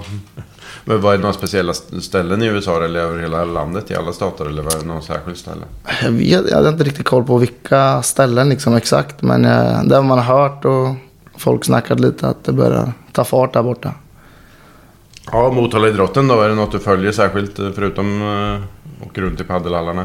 Men 0.89 1.01
vad 1.01 1.13
är 1.13 1.17
det 1.17 1.23
några 1.23 1.35
speciella 1.35 1.73
ställen 2.01 2.43
i 2.43 2.47
USA 2.47 2.85
eller 2.85 3.01
över 3.01 3.21
hela 3.21 3.45
landet 3.45 3.91
i 3.91 3.95
alla 3.95 4.13
stater 4.13 4.45
eller 4.47 4.63
var 4.63 4.71
det 4.81 4.87
någon 4.87 5.03
särskild 5.03 5.37
ställe? 5.37 5.61
Jag, 6.03 6.11
vet, 6.11 6.51
jag 6.51 6.57
hade 6.57 6.69
inte 6.69 6.85
riktigt 6.85 7.07
koll 7.07 7.25
på 7.25 7.37
vilka 7.39 8.03
ställen 8.03 8.49
liksom 8.49 8.75
exakt. 8.77 9.23
Men 9.23 9.45
eh, 9.45 9.83
det 9.85 9.97
har 9.97 10.03
man 10.03 10.19
hört 10.19 10.65
och 10.65 10.89
folk 11.37 11.65
snackat 11.65 12.01
lite 12.01 12.29
att 12.29 12.45
det 12.45 12.53
börjar 12.53 12.93
ta 13.13 13.25
fart 13.25 13.53
där 13.53 13.63
borta. 13.63 13.93
Ja, 15.33 15.51
Motala-idrotten 15.53 16.29
då? 16.29 16.41
Är 16.41 16.49
det 16.49 16.55
något 16.55 16.73
du 16.73 16.79
följer 16.79 17.13
särskilt 17.13 17.59
eh, 17.59 17.69
förutom 17.75 18.23
uh, 18.23 18.61
åker 19.07 19.23
runt 19.23 19.41
i 19.41 19.45
paddelhallarna? 19.45 20.05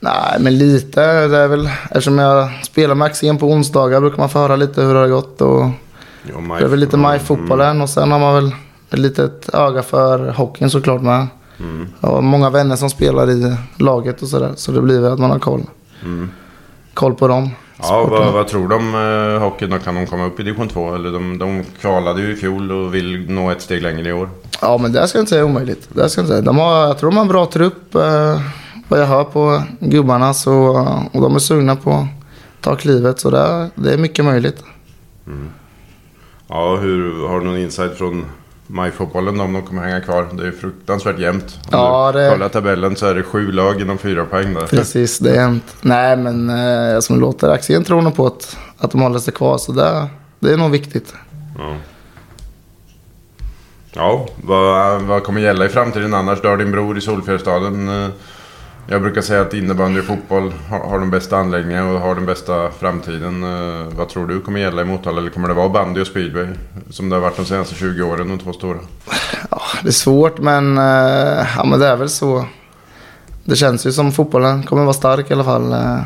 Nej, 0.00 0.36
men 0.40 0.58
lite. 0.58 1.00
Det 1.28 1.36
är 1.38 1.48
väl, 1.48 1.70
eftersom 1.84 2.18
jag 2.18 2.48
spelar 2.64 2.94
med 2.94 3.06
Axén 3.06 3.38
på 3.38 3.46
onsdagar 3.46 4.00
brukar 4.00 4.18
man 4.18 4.28
få 4.28 4.38
höra 4.38 4.56
lite 4.56 4.82
hur 4.82 4.94
det 4.94 5.00
har 5.00 5.08
gått. 5.08 5.40
Och 5.40 5.64
Jo, 6.30 6.56
det 6.58 6.64
är 6.64 6.68
väl 6.68 6.80
lite 6.80 6.96
Mm. 6.96 7.02
majfotbollen 7.02 7.80
och 7.80 7.90
sen 7.90 8.12
har 8.12 8.18
man 8.18 8.34
väl 8.34 8.52
ett 8.90 8.98
litet 8.98 9.54
öga 9.54 9.82
för 9.82 10.28
hockeyn 10.28 10.70
såklart 10.70 11.02
med. 11.02 11.26
Mm. 11.58 11.88
Har 12.00 12.20
många 12.20 12.50
vänner 12.50 12.76
som 12.76 12.90
spelar 12.90 13.30
i 13.30 13.56
laget 13.78 14.22
och 14.22 14.28
sådär. 14.28 14.52
Så 14.56 14.72
det 14.72 14.80
blir 14.80 15.00
väl 15.00 15.12
att 15.12 15.18
man 15.18 15.30
har 15.30 15.38
koll. 15.38 15.62
Mm. 16.02 16.30
Koll 16.94 17.14
på 17.14 17.28
dem. 17.28 17.50
Ja, 17.78 18.06
vad, 18.10 18.32
vad 18.32 18.48
tror 18.48 18.72
om 18.72 18.94
uh, 18.94 19.38
hockeyn 19.38 19.70
då? 19.70 19.78
Kan 19.78 19.94
de 19.94 20.06
komma 20.06 20.26
upp 20.26 20.40
i 20.40 20.42
division 20.42 20.68
2? 20.68 20.94
Eller 20.94 21.12
de, 21.12 21.38
de 21.38 21.64
kvalade 21.80 22.22
ju 22.22 22.32
i 22.32 22.36
fjol 22.36 22.72
och 22.72 22.94
vill 22.94 23.30
nå 23.30 23.50
ett 23.50 23.62
steg 23.62 23.82
längre 23.82 24.08
i 24.08 24.12
år. 24.12 24.28
Ja, 24.60 24.78
men 24.78 24.92
det 24.92 25.08
ska 25.08 25.18
jag 25.18 25.22
inte 25.22 25.30
säga 25.30 25.40
är 25.40 25.44
omöjligt. 25.44 25.88
Det 25.92 26.08
ska 26.08 26.20
jag, 26.20 26.24
inte 26.24 26.32
säga. 26.32 26.44
De 26.44 26.58
har, 26.58 26.86
jag 26.86 26.98
tror 26.98 27.10
de 27.10 27.16
har 27.16 27.22
en 27.22 27.28
bra 27.28 27.46
trupp. 27.46 27.94
Eh, 27.94 28.40
vad 28.88 29.00
jag 29.00 29.06
hör 29.06 29.24
på 29.24 29.62
gubbarna. 29.80 30.34
Så, 30.34 30.52
och 31.12 31.20
de 31.20 31.34
är 31.34 31.38
sugna 31.38 31.76
på 31.76 31.90
att 31.90 32.06
ta 32.60 32.76
klivet. 32.76 33.20
Så 33.20 33.30
det, 33.30 33.70
det 33.74 33.92
är 33.92 33.98
mycket 33.98 34.24
möjligt. 34.24 34.64
Ja, 36.48 36.76
hur, 36.76 37.28
har 37.28 37.40
du 37.40 37.46
någon 37.46 37.58
insight 37.58 37.98
från 37.98 38.24
majfotbollen 38.66 39.40
om 39.40 39.52
de 39.52 39.62
kommer 39.62 39.82
hänga 39.82 40.00
kvar? 40.00 40.26
Det 40.32 40.46
är 40.46 40.52
fruktansvärt 40.52 41.18
jämnt. 41.18 41.58
Om 41.64 41.68
Ja, 41.72 42.10
du 42.14 42.18
det- 42.18 42.30
kollar 42.30 42.48
tabellen 42.48 42.96
så 42.96 43.06
är 43.06 43.14
det 43.14 43.22
sju 43.22 43.52
lag 43.52 43.80
inom 43.80 43.98
fyra 43.98 44.24
poäng 44.24 44.54
där. 44.54 44.66
Precis, 44.66 45.18
det 45.18 45.30
är 45.30 45.34
jämnt. 45.34 45.76
Nej, 45.80 46.16
men 46.16 46.50
eh, 46.50 47.00
som 47.00 47.20
låter. 47.20 47.48
Axén 47.48 47.84
tror 47.84 48.02
nog 48.02 48.16
på 48.16 48.26
att, 48.26 48.56
att 48.78 48.90
de 48.90 49.00
håller 49.00 49.18
sig 49.18 49.32
kvar. 49.34 49.58
Så 49.58 49.72
det, 49.72 50.06
det 50.40 50.52
är 50.52 50.56
nog 50.56 50.70
viktigt. 50.70 51.14
Ja. 51.58 51.76
Ja, 53.92 54.26
vad, 54.44 55.02
vad 55.02 55.22
kommer 55.24 55.40
gälla 55.40 55.64
i 55.66 55.68
framtiden 55.68 56.14
annars? 56.14 56.40
Du 56.42 56.48
har 56.48 56.56
din 56.56 56.70
bror 56.72 56.98
i 56.98 57.00
Solfjärdsstaden. 57.00 58.04
Eh, 58.04 58.10
Jag 58.88 59.02
brukar 59.02 59.20
säga 59.22 59.42
att 59.42 59.54
innebandy 59.54 60.00
och 60.00 60.04
fotboll 60.04 60.52
har, 60.68 60.78
har 60.78 60.98
de 60.98 61.10
bästa 61.10 61.36
anläggningarna 61.36 61.92
och 61.92 62.00
har 62.00 62.14
den 62.14 62.26
bästa 62.26 62.70
framtiden. 62.70 63.42
Eh, 63.44 63.96
Vad 63.96 64.08
tror 64.08 64.26
du 64.26 64.40
kommer 64.40 64.60
gälla 64.60 64.82
i 64.82 64.84
Motala? 64.84 65.20
Eller 65.20 65.30
kommer 65.30 65.48
det 65.48 65.54
vara 65.54 65.68
bandy 65.68 66.00
och 66.00 66.06
speedway? 66.06 66.46
Som 66.90 67.08
det 67.08 67.16
har 67.16 67.20
varit 67.20 67.36
de 67.36 67.44
senaste 67.46 67.74
20 67.74 68.02
åren, 68.02 68.28
de 68.28 68.38
två 68.38 68.52
stora. 68.52 68.78
Ja, 69.50 69.60
det 69.82 69.88
är 69.88 69.92
svårt, 69.92 70.38
men, 70.38 70.78
eh, 70.78 71.46
ja, 71.56 71.64
men 71.64 71.78
det 71.80 71.86
är 71.86 71.96
väl 71.96 72.08
så. 72.08 72.44
Det 73.44 73.56
känns 73.56 73.86
ju 73.86 73.92
som 73.92 74.12
fotbollen 74.12 74.62
kommer 74.62 74.82
vara 74.82 74.92
stark 74.94 75.30
i 75.30 75.34
alla 75.34 75.44
fall. 75.44 75.72
eh. 75.72 76.00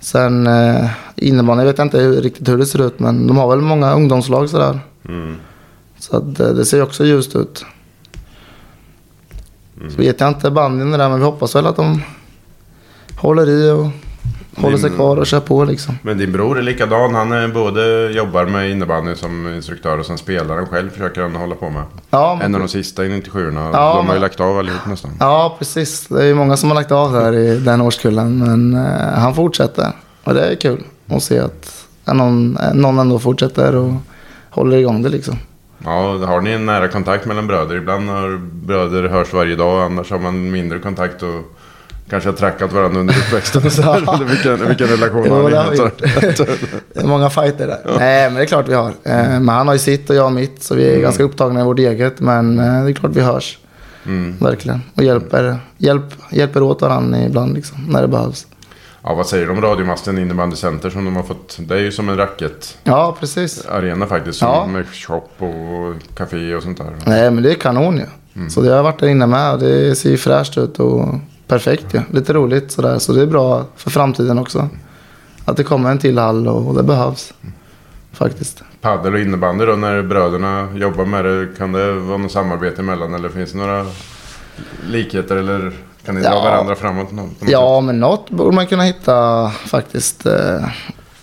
Sen 0.00 0.46
eh, 0.46 0.90
innebandy 1.16 1.64
vet 1.64 1.78
jag 1.78 1.86
inte 1.86 1.98
riktigt 2.10 2.48
hur 2.48 2.58
det 2.58 2.66
ser 2.66 2.86
ut, 2.86 3.00
men 3.00 3.26
de 3.26 3.36
har 3.36 3.48
väl 3.48 3.60
många 3.60 3.94
ungdomslag 3.94 4.48
sådär. 4.50 4.80
Mm. 5.08 5.36
Så 5.98 6.16
att, 6.16 6.36
det 6.36 6.64
ser 6.64 6.76
ju 6.76 6.82
också 6.82 7.04
ljust 7.04 7.36
ut. 7.36 7.64
Så 9.80 9.96
vet 9.96 10.20
jag 10.20 10.28
inte 10.28 10.50
bandyn 10.50 10.90
där, 10.90 11.08
men 11.08 11.18
vi 11.18 11.24
hoppas 11.24 11.56
väl 11.56 11.66
att 11.66 11.76
de 11.76 12.02
håller 13.16 13.48
i 13.48 13.70
och 13.70 13.86
håller 14.62 14.76
sig 14.76 14.90
kvar 14.90 15.16
och 15.16 15.26
kör 15.26 15.40
på 15.40 15.64
liksom. 15.64 15.98
Men 16.02 16.18
din 16.18 16.32
bror 16.32 16.58
är 16.58 16.62
likadan. 16.62 17.14
Han 17.14 17.32
är 17.32 17.48
både 17.48 18.10
jobbar 18.12 18.46
med 18.46 18.70
innebandy 18.70 19.14
som 19.14 19.54
instruktör 19.54 19.98
och 19.98 20.06
sen 20.06 20.18
spelar 20.18 20.56
han 20.56 20.66
själv 20.66 20.90
försöker 20.90 21.22
han 21.22 21.36
hålla 21.36 21.54
på 21.54 21.70
med. 21.70 21.82
Ja, 22.10 22.38
En 22.42 22.54
av 22.54 22.60
de 22.60 22.68
sista 22.68 23.04
i 23.04 23.08
97 23.08 23.52
Ja, 23.54 23.94
De 23.96 24.06
har 24.06 24.14
ju 24.14 24.20
lagt 24.20 24.40
av 24.40 24.58
allihop 24.58 24.86
nästan. 24.86 25.10
Ja, 25.20 25.56
precis. 25.58 26.06
Det 26.06 26.22
är 26.22 26.26
ju 26.26 26.34
många 26.34 26.56
som 26.56 26.68
har 26.70 26.74
lagt 26.74 26.92
av 26.92 27.12
där 27.12 27.32
i 27.32 27.58
den 27.58 27.80
årskullen. 27.80 28.38
Men 28.38 28.86
eh, 28.86 29.18
han 29.18 29.34
fortsätter. 29.34 29.92
Och 30.24 30.34
det 30.34 30.40
är 30.52 30.54
kul 30.54 30.84
att 31.06 31.22
se 31.22 31.38
att 31.38 31.86
någon, 32.04 32.56
eh, 32.56 32.74
någon 32.74 32.98
ändå 32.98 33.18
fortsätter 33.18 33.74
och 33.76 33.92
håller 34.50 34.76
igång 34.76 35.02
det 35.02 35.08
liksom. 35.08 35.38
Ja, 35.84 36.26
har 36.26 36.40
ni 36.40 36.50
en 36.50 36.66
nära 36.66 36.88
kontakt 36.88 37.26
mellan 37.26 37.46
bröder? 37.46 37.76
Ibland 37.76 38.08
har 38.08 38.36
bröder 38.66 39.08
hörs 39.08 39.32
varje 39.32 39.56
dag, 39.56 39.82
annars 39.82 40.10
har 40.10 40.18
man 40.18 40.50
mindre 40.50 40.78
kontakt 40.78 41.22
och 41.22 41.54
kanske 42.10 42.28
har 42.28 42.36
trackat 42.36 42.72
varandra 42.72 43.00
under 43.00 43.14
uppväxten. 43.18 43.62
och 43.66 43.72
så 43.72 43.82
här. 43.82 43.96
Eller 43.96 44.24
vilken, 44.28 44.68
vilken 44.68 44.86
relation 44.86 45.24
Jo, 45.26 45.34
har 45.34 45.50
har 45.50 45.70
ni? 45.70 45.76
gjort. 45.78 45.98
Det 46.94 47.00
är 47.00 47.06
många 47.06 47.30
fighter 47.30 47.66
där. 47.66 47.78
Nej, 47.98 48.24
men 48.30 48.34
det 48.34 48.42
är 48.42 48.46
klart 48.46 48.68
vi 48.68 48.74
har. 48.74 48.88
Eh, 48.88 48.92
Men 49.40 49.48
han 49.48 49.66
har 49.66 49.74
ju 49.74 49.78
sitt 49.78 50.10
och 50.10 50.16
jag 50.16 50.22
har 50.22 50.30
mitt. 50.30 50.62
Så 50.62 50.74
vi 50.74 50.94
är 50.94 51.00
ganska 51.00 51.22
upptagna 51.22 51.60
i 51.60 51.64
vårt 51.64 51.78
eget. 51.78 52.20
Men 52.20 52.58
eh, 52.58 52.84
det 52.84 52.90
är 52.90 52.92
klart 52.92 53.12
vi 53.14 53.20
hörs. 53.20 53.58
Mm. 54.06 54.36
Verkligen. 54.40 54.82
Och 54.94 55.02
hjälper, 55.02 55.58
hjälp, 55.78 56.04
hjälper 56.30 56.62
åt 56.62 56.82
varandra 56.82 57.18
ibland 57.18 57.54
liksom, 57.54 57.86
när 57.88 58.02
det 58.02 58.08
behövs. 58.08 58.46
Ja, 59.02 59.14
vad 59.14 59.26
säger 59.26 59.50
om 59.50 59.60
radiomasten 59.60 60.18
Innebandy 60.18 60.56
Center 60.56 60.90
som 60.90 61.04
de 61.04 61.16
har 61.16 61.22
fått? 61.22 61.56
Det 61.60 61.74
är 61.74 61.78
ju 61.78 61.92
som 61.92 62.08
en 62.08 62.16
racketarena 62.16 62.58
Ja, 62.84 63.16
precis. 63.20 63.66
faktiskt. 64.06 64.40
Ja. 64.42 64.66
Med 64.66 64.86
shop 64.88 65.28
och 65.38 65.94
café 66.16 66.54
och 66.54 66.62
sånt 66.62 66.78
där. 66.78 66.92
Nej, 67.06 67.30
men 67.30 67.42
det 67.42 67.50
är 67.50 67.54
kanon 67.54 67.96
ju. 67.96 68.06
Så 68.50 68.60
det 68.60 68.68
har 68.68 68.76
jag 68.76 68.82
varit 68.82 69.00
där 69.00 69.06
inne 69.08 69.26
med 69.26 69.58
det 69.60 69.94
ser 69.96 70.10
ju 70.10 70.16
fräscht 70.16 70.58
ut 70.58 70.78
och 70.80 71.04
perfekt 71.46 71.94
ju. 71.94 72.00
Lite 72.12 72.32
roligt 72.32 72.72
sådär. 72.72 72.98
Så 72.98 73.12
det 73.12 73.22
är 73.22 73.26
bra 73.26 73.64
för 73.76 73.90
framtiden 73.90 74.38
också. 74.38 74.68
Att 75.44 75.56
det 75.56 75.64
kommer 75.64 75.90
en 75.90 75.98
till 75.98 76.18
hall 76.18 76.48
och, 76.48 76.68
och 76.68 76.74
det 76.74 76.82
behövs. 76.82 77.34
faktiskt. 78.12 78.62
Paddel 78.80 79.14
och 79.14 79.20
innebandy 79.20 79.64
då, 79.66 79.72
när 79.72 80.02
bröderna 80.02 80.68
jobbar 80.74 81.04
med 81.04 81.24
det, 81.24 81.48
kan 81.58 81.72
det 81.72 81.92
vara 81.92 82.18
något 82.18 82.32
samarbete 82.32 82.80
emellan 82.82 83.14
eller 83.14 83.28
finns 83.28 83.52
det 83.52 83.58
några 83.58 83.86
likheter 84.90 85.36
eller 85.36 85.72
kan 86.08 86.14
ni 86.14 86.20
dra 86.22 86.30
Ja. 86.34 86.40
varandra 86.42 86.74
framåt? 86.74 87.12
något? 87.12 87.30
Ja, 87.46 87.80
men 87.80 88.00
något 88.00 88.30
borde 88.30 88.54
man 88.56 88.66
kunna 88.66 88.82
hitta 88.82 89.48
faktiskt. 89.50 90.26
eh, 90.26 90.64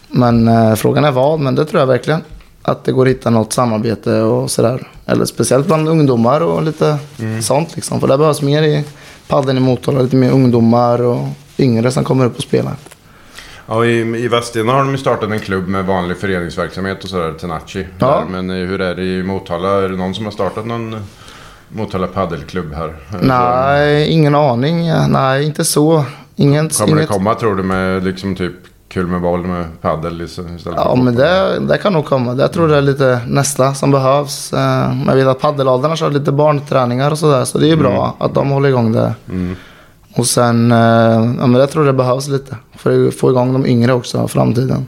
Men 0.08 0.48
eh, 0.48 0.76
frågan 0.76 1.06
är 1.06 1.12
vad, 1.12 1.40
men 1.40 1.56
det 1.56 1.66
tror 1.66 1.80
jag 1.80 1.88
verkligen. 1.88 2.22
Att 2.62 2.84
det 2.84 2.92
går 2.92 3.06
att 3.06 3.10
hitta 3.12 3.30
något 3.30 3.54
samarbete 3.54 4.22
och 4.22 4.52
sådär. 4.52 4.88
Eller 5.06 5.26
speciellt 5.26 5.66
bland 5.68 5.90
ungdomar 5.90 6.42
och 6.42 6.64
lite 6.64 6.98
sånt 7.42 7.76
liksom. 7.76 8.00
För 8.00 8.08
det 8.08 8.18
behövs 8.18 8.42
mer 8.42 8.64
i 8.64 8.84
paddeln 9.28 9.58
i 9.58 9.62
Motala. 9.62 10.02
Lite 10.02 10.16
mer 10.16 10.32
ungdomar 10.32 11.02
och 11.02 11.28
yngre 11.58 11.92
som 11.92 12.04
kommer 12.04 12.26
upp 12.26 12.38
och 12.38 12.44
spelar. 12.44 12.74
Ja, 13.68 13.86
i, 13.86 14.00
i 14.00 14.28
Vadstena 14.28 14.72
har 14.72 14.80
de 14.80 14.92
ju 14.92 14.98
startat 14.98 15.30
en 15.32 15.40
klubb 15.40 15.68
med 15.68 15.86
vanlig 15.86 16.18
föreningsverksamhet 16.18 17.04
och 17.04 17.10
sådär, 17.10 17.34
Tenachi. 17.34 17.88
Ja. 18.00 18.08
Där. 18.08 18.26
Men 18.42 18.50
eh, 18.50 18.68
hur 18.70 18.82
är 18.82 18.96
det 18.96 19.04
i 19.04 19.24
Motala? 19.24 19.70
Är 19.84 19.90
det 19.90 19.96
någon 19.98 20.16
som 20.16 20.26
har 20.26 20.32
startat 20.32 20.66
någon 20.66 20.96
Motala 21.70 22.08
paddelklubb 22.08 22.74
här? 22.74 22.96
Nej, 23.22 24.12
ingen 24.12 24.36
aning. 24.36 24.92
Nej, 25.10 25.46
inte 25.46 25.66
så. 25.66 26.06
Ingen, 26.36 26.70
Kommer 26.70 26.96
det 26.96 27.00
inget... 27.02 27.10
komma 27.10 27.36
tror 27.36 27.56
du 27.56 27.64
med 27.64 28.04
liksom 28.04 28.36
typ 28.36 28.54
kul 28.88 29.08
med 29.08 29.22
boll 29.22 29.48
med 29.48 29.82
paddel 29.82 30.22
istället 30.22 30.62
för 30.62 30.72
Ja, 30.72 30.96
men 30.96 31.16
det, 31.16 31.60
det 31.60 31.78
kan 31.78 31.94
nog 31.94 32.06
komma. 32.06 32.34
Det 32.34 32.48
tror 32.48 32.70
jag 32.70 32.78
är 32.78 32.82
lite 32.82 33.20
nästa 33.28 33.74
som 33.74 33.92
behövs. 33.92 34.54
Eh, 34.54 34.98
jag 35.08 35.16
vet 35.16 35.28
att 35.28 35.40
paddeladlarna 35.40 35.96
kör 35.96 36.12
lite 36.12 36.32
barnträningar 36.32 37.12
och 37.12 37.20
sådär. 37.20 37.46
Så 37.46 37.58
det 37.58 37.66
är 37.66 37.70
ju 37.70 37.76
bra 37.76 38.16
att 38.20 38.34
de 38.34 38.50
håller 38.50 38.70
igång 38.70 38.92
det. 38.92 39.14
Och 40.16 40.26
sen, 40.26 40.72
eh, 40.72 40.78
ja 41.40 41.48
men 41.48 41.54
jag 41.54 41.72
tror 41.72 41.86
det 41.86 41.94
behövs 41.94 42.28
lite. 42.28 42.56
För 42.76 43.08
att 43.08 43.16
få 43.16 43.30
igång 43.30 43.54
de 43.54 43.66
yngre 43.66 43.94
också 43.94 44.26
i 44.26 44.28
framtiden. 44.28 44.88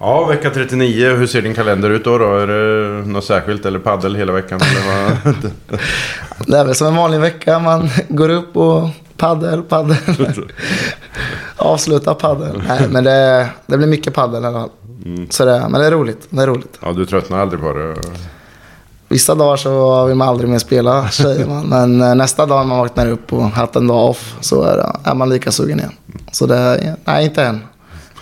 Ja, 0.00 0.26
vecka 0.26 0.50
39. 0.50 1.14
Hur 1.16 1.26
ser 1.26 1.42
din 1.42 1.54
kalender 1.54 1.90
ut 1.90 2.04
då? 2.04 2.18
då? 2.18 2.36
Är 2.38 2.46
det 2.46 3.06
något 3.08 3.24
särskilt 3.24 3.66
eller 3.66 3.78
paddel 3.78 4.14
hela 4.16 4.32
veckan? 4.32 4.60
Eller 4.60 4.96
vad? 5.24 5.34
Det 6.46 6.58
är 6.58 6.64
väl 6.64 6.74
som 6.74 6.86
en 6.86 6.96
vanlig 6.96 7.20
vecka. 7.20 7.58
Man 7.58 7.88
går 8.08 8.28
upp 8.28 8.56
och 8.56 8.88
paddel, 9.16 9.62
paddel. 9.62 9.96
Avsluta 11.56 12.14
paddel. 12.14 12.62
Nej, 12.68 12.88
men 12.90 13.04
det, 13.04 13.48
det 13.66 13.76
blir 13.76 13.86
mycket 13.88 14.14
paddel 14.14 14.42
i 14.42 14.46
alla 14.46 14.60
fall. 14.60 14.70
Så 15.30 15.44
det, 15.44 15.66
men 15.70 15.80
det 15.80 15.86
är 15.86 15.90
roligt. 15.90 16.26
Det 16.30 16.42
är 16.42 16.46
roligt. 16.46 16.78
ja, 16.82 16.92
du 16.92 17.06
tröttnar 17.06 17.38
aldrig 17.38 17.60
på 17.60 17.72
det? 17.72 17.94
Vissa 19.08 19.34
dagar 19.34 19.56
så 19.56 20.04
vill 20.04 20.14
man 20.16 20.28
aldrig 20.28 20.50
mer 20.50 20.58
spela, 20.58 21.08
säger 21.08 21.46
man. 21.46 21.66
Men 21.66 22.00
eh, 22.02 22.14
nästa 22.14 22.46
dag 22.46 22.58
när 22.58 22.66
man 22.66 22.78
vaknar 22.78 23.08
upp 23.10 23.32
och 23.32 23.42
haft 23.44 23.76
en 23.76 23.86
dag 23.86 24.10
off 24.10 24.34
så 24.40 24.62
är, 24.62 24.96
är 25.04 25.14
man 25.14 25.28
lika 25.28 25.50
sugen 25.52 25.78
igen. 25.78 25.92
Så 26.32 26.46
det, 26.46 26.56
är- 26.56 26.96
nej 27.04 27.24
inte 27.24 27.42
än. 27.44 27.60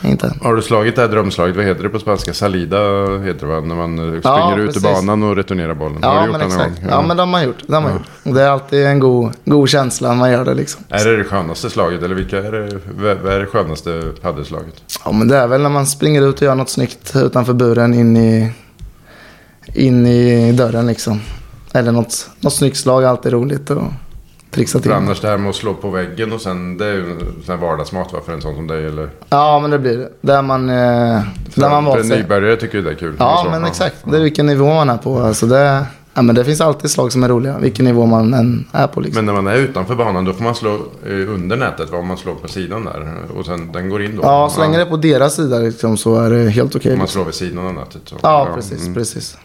Inte 0.06 0.26
än. 0.26 0.38
Har 0.42 0.54
du 0.56 0.62
slagit 0.62 0.96
det 0.96 1.02
här 1.02 1.08
drömslaget? 1.08 1.56
Vad 1.56 1.64
heter 1.64 1.82
det 1.82 1.88
på 1.88 1.98
spanska? 1.98 2.32
Salida 2.34 2.76
heter 3.18 3.40
det 3.40 3.46
va? 3.46 3.60
När 3.60 3.74
man 3.74 3.98
eh, 3.98 4.04
Ja, 4.04 4.20
springer 4.20 4.58
ut 4.58 4.70
i 4.70 4.72
precis. 4.80 4.82
banan 4.82 5.22
och 5.22 5.36
returnerar 5.36 5.74
bollen. 5.74 6.02
har 6.04 6.14
Ja, 6.14 6.20
du 6.20 6.26
gjort 6.26 6.36
men 6.38 6.46
exakt. 6.46 6.80
gång? 6.82 6.90
Ja, 6.90 7.02
men 7.02 7.16
de 7.16 7.34
har 7.34 7.42
gjort. 7.42 7.62
De 7.66 7.84
har 7.84 7.90
gjort. 7.90 8.34
Det 8.36 8.42
är 8.42 8.48
alltid 8.48 8.86
en 8.86 8.98
god, 9.00 9.32
god 9.44 9.68
känsla 9.68 10.08
när 10.08 10.14
man 10.16 10.30
gör 10.32 10.44
det 10.44 10.54
liksom. 10.54 10.84
Är 10.88 11.04
det 11.04 11.16
det 11.16 11.24
skönaste 11.24 11.70
slaget? 11.70 12.02
Eller 12.02 12.14
vilka 12.14 12.38
är 12.38 12.52
det, 12.52 12.78
vad 13.22 13.32
är 13.32 13.40
det 13.40 13.46
skönaste 13.46 14.02
paddelslaget? 14.22 14.74
Ja, 15.04 15.12
men 15.12 15.28
det 15.28 15.36
är 15.36 15.46
väl 15.46 15.62
när 15.62 15.70
man 15.70 15.86
springer 15.86 16.22
ut 16.28 16.36
och 16.36 16.42
gör 16.42 16.54
något 16.54 16.70
snyggt 16.70 17.16
utanför 17.16 17.52
buren 17.52 17.94
in 17.94 18.16
i, 18.16 18.52
in 19.74 20.06
i 20.06 20.52
dörren 20.52 20.86
liksom. 20.86 21.20
Eller 21.72 21.92
något, 21.92 22.30
något 22.40 22.52
snyggt 22.54 22.76
slag, 22.76 23.04
alltid 23.04 23.32
roligt 23.32 23.70
att 23.70 23.82
trixa 24.56 24.78
till. 24.78 24.90
För 24.90 24.96
annars 24.96 25.20
det 25.20 25.28
här 25.28 25.38
med 25.38 25.50
att 25.50 25.56
slå 25.56 25.74
på 25.74 25.90
väggen 25.90 26.32
och 26.32 26.40
sen, 26.40 26.78
det 26.78 26.86
är 26.86 26.92
ju 26.92 27.16
här 27.48 27.56
vardagsmat 27.56 28.12
va, 28.12 28.18
för 28.26 28.32
en 28.32 28.40
sån 28.40 28.54
som 28.54 28.66
dig 28.66 28.86
eller? 28.86 29.10
Ja, 29.28 29.58
men 29.58 29.70
det 29.70 29.78
blir 29.78 29.98
det. 29.98 30.10
Där 30.20 30.42
man, 30.42 30.68
eh, 30.68 30.74
där 31.54 31.70
man 31.70 31.84
för 31.84 32.00
en 32.00 32.08
nybörjare 32.08 32.56
tycker 32.56 32.78
ju 32.78 32.84
det 32.84 32.90
är 32.90 32.94
kul. 32.94 33.14
Ja, 33.18 33.42
Så, 33.44 33.50
men 33.50 33.64
exakt. 33.64 33.96
Det 34.04 34.16
är 34.16 34.20
vilken 34.20 34.46
nivå 34.46 34.74
man 34.74 34.90
är 34.90 34.96
på. 34.96 35.18
Alltså 35.18 35.46
det, 35.46 35.86
ja, 36.14 36.22
men 36.22 36.34
det 36.34 36.44
finns 36.44 36.60
alltid 36.60 36.90
slag 36.90 37.12
som 37.12 37.24
är 37.24 37.28
roliga, 37.28 37.58
vilken 37.58 37.84
nivå 37.84 38.06
man 38.06 38.34
än 38.34 38.68
är 38.72 38.86
på. 38.86 39.00
Liksom. 39.00 39.24
Men 39.24 39.34
när 39.34 39.42
man 39.42 39.54
är 39.54 39.58
utanför 39.58 39.94
banan 39.94 40.24
då 40.24 40.32
får 40.32 40.44
man 40.44 40.54
slå 40.54 40.74
eh, 41.06 41.34
under 41.34 41.56
nätet, 41.56 41.90
vad 41.90 42.04
man 42.04 42.16
slår 42.16 42.34
på 42.34 42.48
sidan 42.48 42.84
där. 42.84 43.14
Och 43.36 43.46
sen 43.46 43.72
den 43.72 43.88
går 43.88 44.02
in 44.02 44.16
då. 44.16 44.22
ja, 44.22 44.50
så 44.54 44.60
länge 44.60 44.76
det 44.76 44.82
är 44.82 44.90
på 44.90 44.96
deras 44.96 45.34
sida 45.34 45.58
liksom, 45.58 45.96
så 45.96 46.20
är 46.20 46.30
det 46.30 46.50
helt 46.50 46.76
okej. 46.76 46.92
Om 46.92 46.98
man 46.98 47.04
liksom. 47.04 47.20
slår 47.20 47.24
vid 47.24 47.34
sidan 47.34 47.66
av 47.66 47.74
nätet. 47.74 48.02
Så. 48.04 48.16
Ja, 48.22 48.48
precis, 48.54 48.82
mm. 48.82 48.94
precis. 48.94 49.38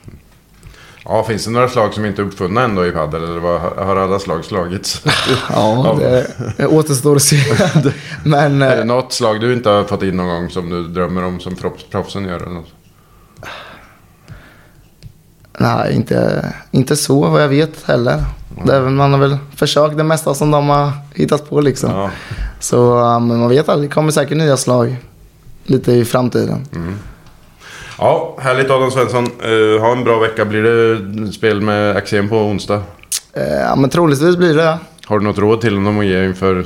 Ja, 1.05 1.23
finns 1.23 1.45
det 1.45 1.51
några 1.51 1.69
slag 1.69 1.93
som 1.93 2.05
inte 2.05 2.21
är 2.21 2.25
uppfunna 2.25 2.61
ändå 2.63 2.85
i 2.85 2.91
padel? 2.91 3.23
Eller 3.23 3.39
vad, 3.39 3.61
har 3.61 3.95
alla 3.95 4.19
slag 4.19 4.45
slagits? 4.45 5.03
Ja, 5.49 5.95
det, 5.99 6.27
det 6.57 6.67
återstår 6.67 7.15
att 7.15 7.21
se. 7.21 7.37
men 8.25 8.61
är 8.61 8.75
det 8.75 8.81
eh, 8.81 8.85
något 8.85 9.13
slag 9.13 9.41
du 9.41 9.53
inte 9.53 9.69
har 9.69 9.83
fått 9.83 10.03
in 10.03 10.17
någon 10.17 10.27
gång 10.27 10.49
som 10.49 10.69
du 10.69 10.87
drömmer 10.87 11.23
om 11.23 11.39
som 11.39 11.55
proffs, 11.55 11.83
proffsen 11.91 12.25
gör? 12.25 12.35
Eller 12.35 12.49
något? 12.53 12.69
nej, 15.59 15.95
inte, 15.95 16.45
inte 16.71 16.95
så 16.95 17.29
vad 17.29 17.43
jag 17.43 17.47
vet 17.47 17.83
heller. 17.85 18.23
Det 18.65 18.75
är, 18.75 18.79
väl- 18.79 18.93
man 18.93 19.13
har 19.13 19.19
väl 19.19 19.37
försökt 19.55 19.97
det 19.97 20.03
mesta 20.03 20.33
som 20.33 20.51
de 20.51 20.69
har 20.69 20.91
hittat 21.15 21.49
på 21.49 21.61
liksom. 21.61 21.91
Ja. 21.91 22.09
Så 22.59 22.95
man 23.19 23.49
vet 23.49 23.69
aldrig, 23.69 23.89
det 23.89 23.93
kommer 23.93 24.11
säkert 24.11 24.37
nya 24.37 24.57
slag 24.57 24.95
lite 25.63 25.91
i 25.91 26.05
framtiden. 26.05 26.67
Ja, 28.01 28.35
härligt 28.39 28.69
Adam 28.71 28.91
Svensson. 28.91 29.23
Eh, 29.25 29.81
ha 29.81 29.91
en 29.91 30.03
bra 30.03 30.19
vecka. 30.19 30.45
Blir 30.45 30.63
det 30.63 31.31
spel 31.33 31.61
med 31.61 31.95
Axén 31.97 32.29
på 32.29 32.37
onsdag? 32.37 32.81
Eh, 33.33 33.43
Ja, 33.61 33.75
men 33.75 33.89
troligtvis 33.89 34.37
blir 34.37 34.53
det. 34.55 34.77
Har 35.05 35.19
du 35.19 35.25
något 35.25 35.37
råd 35.37 35.61
till 35.61 35.73
honom 35.75 35.99
att 35.99 36.05
ge 36.05 36.25
inför 36.25 36.59
äh, 36.59 36.65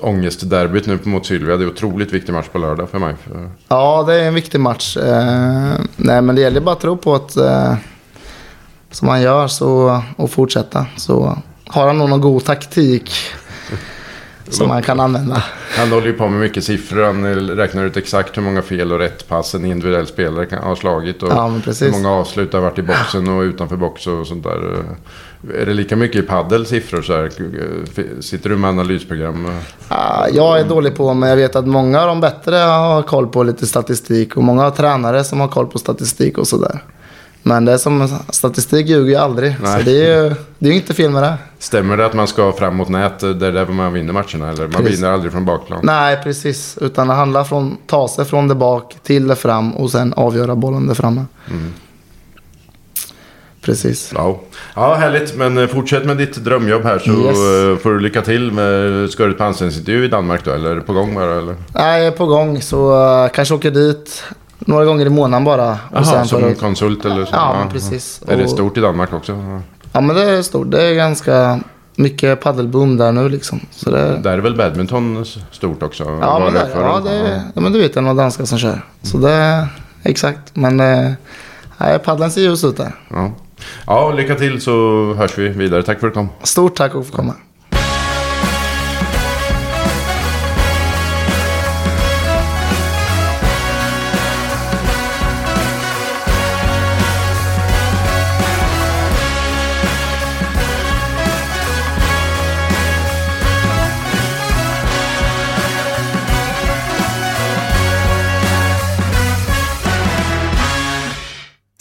ångestderbyt 0.00 0.86
nu 0.86 0.98
mot 1.02 1.26
Sylvia? 1.26 1.56
Det 1.56 1.62
är 1.62 1.66
en 1.66 1.72
otroligt 1.72 2.12
viktig 2.12 2.32
match 2.32 2.46
på 2.52 2.58
lördag 2.58 2.88
för 2.90 2.98
mig. 2.98 3.14
För, 3.28 3.50
Ja, 3.68 4.04
det 4.06 4.14
är 4.14 4.28
en 4.28 4.34
viktig 4.34 4.60
match. 4.60 4.96
Eh, 4.96 5.72
nej, 5.96 6.22
men 6.22 6.34
det 6.34 6.40
gäller 6.40 6.60
bara 6.60 6.72
att 6.72 6.80
tro 6.80 6.96
på 6.96 7.14
att 7.14 7.36
eh, 7.36 7.74
som 8.90 9.08
han 9.08 9.22
gör 9.22 9.46
så, 9.48 10.02
och 10.16 10.30
fortsätta. 10.30 10.86
Så 10.96 11.38
har 11.66 11.86
han 11.86 11.98
nog 11.98 12.08
någon 12.08 12.20
god 12.20 12.44
taktik 12.44 13.12
som 14.50 14.70
han 14.70 14.82
kan 14.82 15.00
använda. 15.00 15.42
han 15.76 15.92
håller 15.92 16.06
ju 16.06 16.12
på 16.12 16.28
med 16.28 16.40
mycket 16.40 16.64
siffror. 16.64 17.04
Han 17.04 17.24
räknar 17.56 17.84
ut 17.84 17.96
exakt 17.96 18.36
hur 18.36 18.42
många 18.42 18.62
fel 18.62 18.92
och 18.92 18.98
rätt 18.98 19.28
pass 19.28 19.54
en 19.54 19.64
individuell 19.64 20.06
spelare 20.06 20.46
kan 20.46 20.58
ha 20.62 20.76
slagit. 20.76 21.22
Och 21.22 21.28
Ja, 21.32 21.48
hur 21.48 21.90
många 21.90 22.10
avslut 22.10 22.52
har 22.52 22.60
varit 22.60 22.78
i 22.78 22.82
boxen 22.82 23.28
och 23.28 23.40
utanför 23.42 23.76
box 23.76 24.06
och 24.06 24.26
sånt 24.26 24.44
där. 24.44 24.82
Är 25.54 25.66
det 25.66 25.74
lika 25.74 25.96
mycket 25.96 26.24
i 26.24 26.26
paddel 26.26 26.66
siffror 26.66 27.02
så 27.02 27.12
här? 27.12 27.30
Sitter 28.22 28.50
du 28.50 28.56
med 28.56 28.70
analysprogram? 28.70 29.46
Ah, 29.88 30.26
jag 30.28 30.60
är 30.60 30.64
dålig 30.64 30.96
på, 30.96 31.14
men 31.14 31.28
jag 31.28 31.36
vet 31.36 31.56
att 31.56 31.66
många 31.66 32.00
av 32.00 32.06
de 32.06 32.20
bättre 32.20 32.56
har 32.56 33.02
koll 33.02 33.26
på 33.28 33.42
lite 33.42 33.66
statistik. 33.66 34.36
Och 34.36 34.44
många 34.44 34.62
har 34.62 34.70
tränare 34.70 35.24
som 35.24 35.40
har 35.40 35.48
koll 35.48 35.66
på 35.66 35.78
statistik 35.78 36.38
och 36.38 36.46
sådär. 36.46 36.82
Men 37.48 37.64
det 37.64 37.72
är 37.72 37.78
som 37.78 38.08
statistik 38.30 38.86
ljuger 38.86 39.10
ju 39.10 39.16
aldrig. 39.16 39.56
Nej. 39.62 39.78
Så 39.78 39.84
det 39.84 40.06
är 40.06 40.22
ju 40.24 40.34
det 40.58 40.68
är 40.68 40.72
inte 40.72 40.94
fel 40.94 41.10
med 41.10 41.22
det. 41.22 41.34
Stämmer 41.58 41.96
det 41.96 42.06
att 42.06 42.14
man 42.14 42.26
ska 42.28 42.52
fram 42.52 42.76
mot 42.76 42.88
nät? 42.88 43.22
eh, 43.22 43.30
Det 43.30 43.46
är 43.46 43.52
där 43.52 43.66
man 43.66 43.92
vinner 43.92 44.12
matcherna? 44.12 44.48
Eller 44.50 44.62
man 44.62 44.72
Precis. 44.82 44.98
vinner 44.98 45.12
aldrig 45.12 45.32
från 45.32 45.44
bakplan? 45.44 45.80
Nej, 45.82 46.20
precis. 46.24 46.78
Utan 46.80 47.08
det 47.08 47.14
handlar 47.14 47.44
från 47.44 47.76
ta 47.86 48.08
sig 48.08 48.24
från 48.24 48.48
det 48.48 48.54
bak 48.54 48.96
till 49.02 49.28
det 49.28 49.36
fram 49.36 49.72
och 49.76 49.90
sen 49.90 50.12
avgöra 50.12 50.56
bollen 50.56 50.86
där 50.86 50.94
framme. 50.94 51.24
Precis. 53.60 54.12
Ja. 54.14 54.40
ja, 54.74 54.94
härligt. 54.94 55.36
Men 55.36 55.58
eh, 55.58 55.66
fortsätt 55.66 56.04
med 56.06 56.16
ditt 56.16 56.36
drömjobb 56.36 56.82
här 56.84 56.98
så 56.98 57.10
Yes. 57.10 57.26
eh, 57.26 57.82
får 57.82 57.90
du 57.90 58.00
lycka 58.00 58.22
till 58.22 58.52
med 58.52 59.10
Ska 59.10 59.24
du 59.26 59.32
på 59.32 59.44
anställningsintervju 59.44 60.04
i 60.04 60.08
Danmark 60.08 60.44
då? 60.44 60.50
Eller 60.50 60.70
är 60.70 60.74
det 60.74 60.80
på 60.80 60.92
gång 60.92 61.14
bara? 61.14 61.38
Eller? 61.38 61.54
Nej, 61.74 61.98
jag 61.98 62.06
är 62.12 62.16
på 62.16 62.26
gång 62.26 62.62
så 62.62 62.92
uh, 63.24 63.28
kanske 63.30 63.54
åker 63.54 63.70
dit 63.70 64.24
några 64.58 64.84
gånger 64.84 65.06
i 65.06 65.10
månaden 65.10 65.44
bara. 65.44 65.78
Jaha, 65.92 66.04
sen 66.04 66.28
som 66.28 66.40
för 66.40 66.54
konsult 66.54 67.04
eller 67.04 67.24
så? 67.24 67.30
Ja, 67.32 67.56
men 67.58 67.68
precis. 67.68 68.20
Är 68.28 68.36
det 68.36 68.48
stort 68.48 68.76
i 68.76 68.80
Danmark 68.80 69.12
också? 69.12 69.32
Ja. 69.32 69.60
Ja, 69.92 70.00
men 70.00 70.16
det 70.16 70.22
är 70.22 70.42
stort. 70.42 70.70
Det 70.70 70.82
är 70.82 70.94
ganska 70.94 71.60
mycket 71.96 72.40
paddelboom 72.40 72.96
där 72.96 73.12
nu 73.12 73.28
liksom. 73.28 73.60
Så 73.70 73.90
det, 73.90 74.16
Där 74.18 74.32
är 74.32 74.38
väl 74.38 74.56
badminton 74.56 75.24
stort 75.50 75.82
också? 75.82 76.04
ja, 76.20 76.38
men 76.38 76.54
det 76.54 76.60
det, 76.60 76.66
förr? 76.72 76.82
ja, 76.82 77.00
det, 77.04 77.42
ja, 77.54 77.60
men 77.60 77.72
du 77.72 77.78
vet 77.78 77.94
jag 77.94 78.04
några 78.04 78.22
danskar 78.22 78.44
som 78.44 78.58
kör. 78.58 78.82
Så 79.02 79.18
det, 79.18 79.68
exakt. 80.02 80.56
Men 80.56 80.80
eh, 80.80 81.98
paddeln 82.04 82.30
ser 82.30 82.40
ljus 82.40 82.64
ut 82.64 82.76
där. 82.76 82.94
Ja. 83.10 83.32
ja, 83.86 84.12
lycka 84.12 84.34
till 84.34 84.60
så 84.60 84.72
hörs 85.14 85.38
vi 85.38 85.48
vidare. 85.48 85.82
Tack 85.82 86.00
för 86.00 86.06
att 86.06 86.14
du 86.14 86.18
kom. 86.20 86.28
Stort 86.42 86.76
tack 86.76 86.92
för 86.92 87.00
att 87.00 87.06
få 87.06 87.16
komma. 87.16 87.34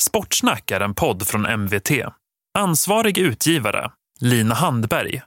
Sportsnack 0.08 0.72
är 0.72 0.80
en 0.80 0.93
podd 0.96 1.28
från 1.28 1.46
MVT. 1.60 1.91
Ansvarig 2.58 3.17
utgivare, 3.17 3.91
Lina 4.20 4.56
Handberg. 4.56 5.22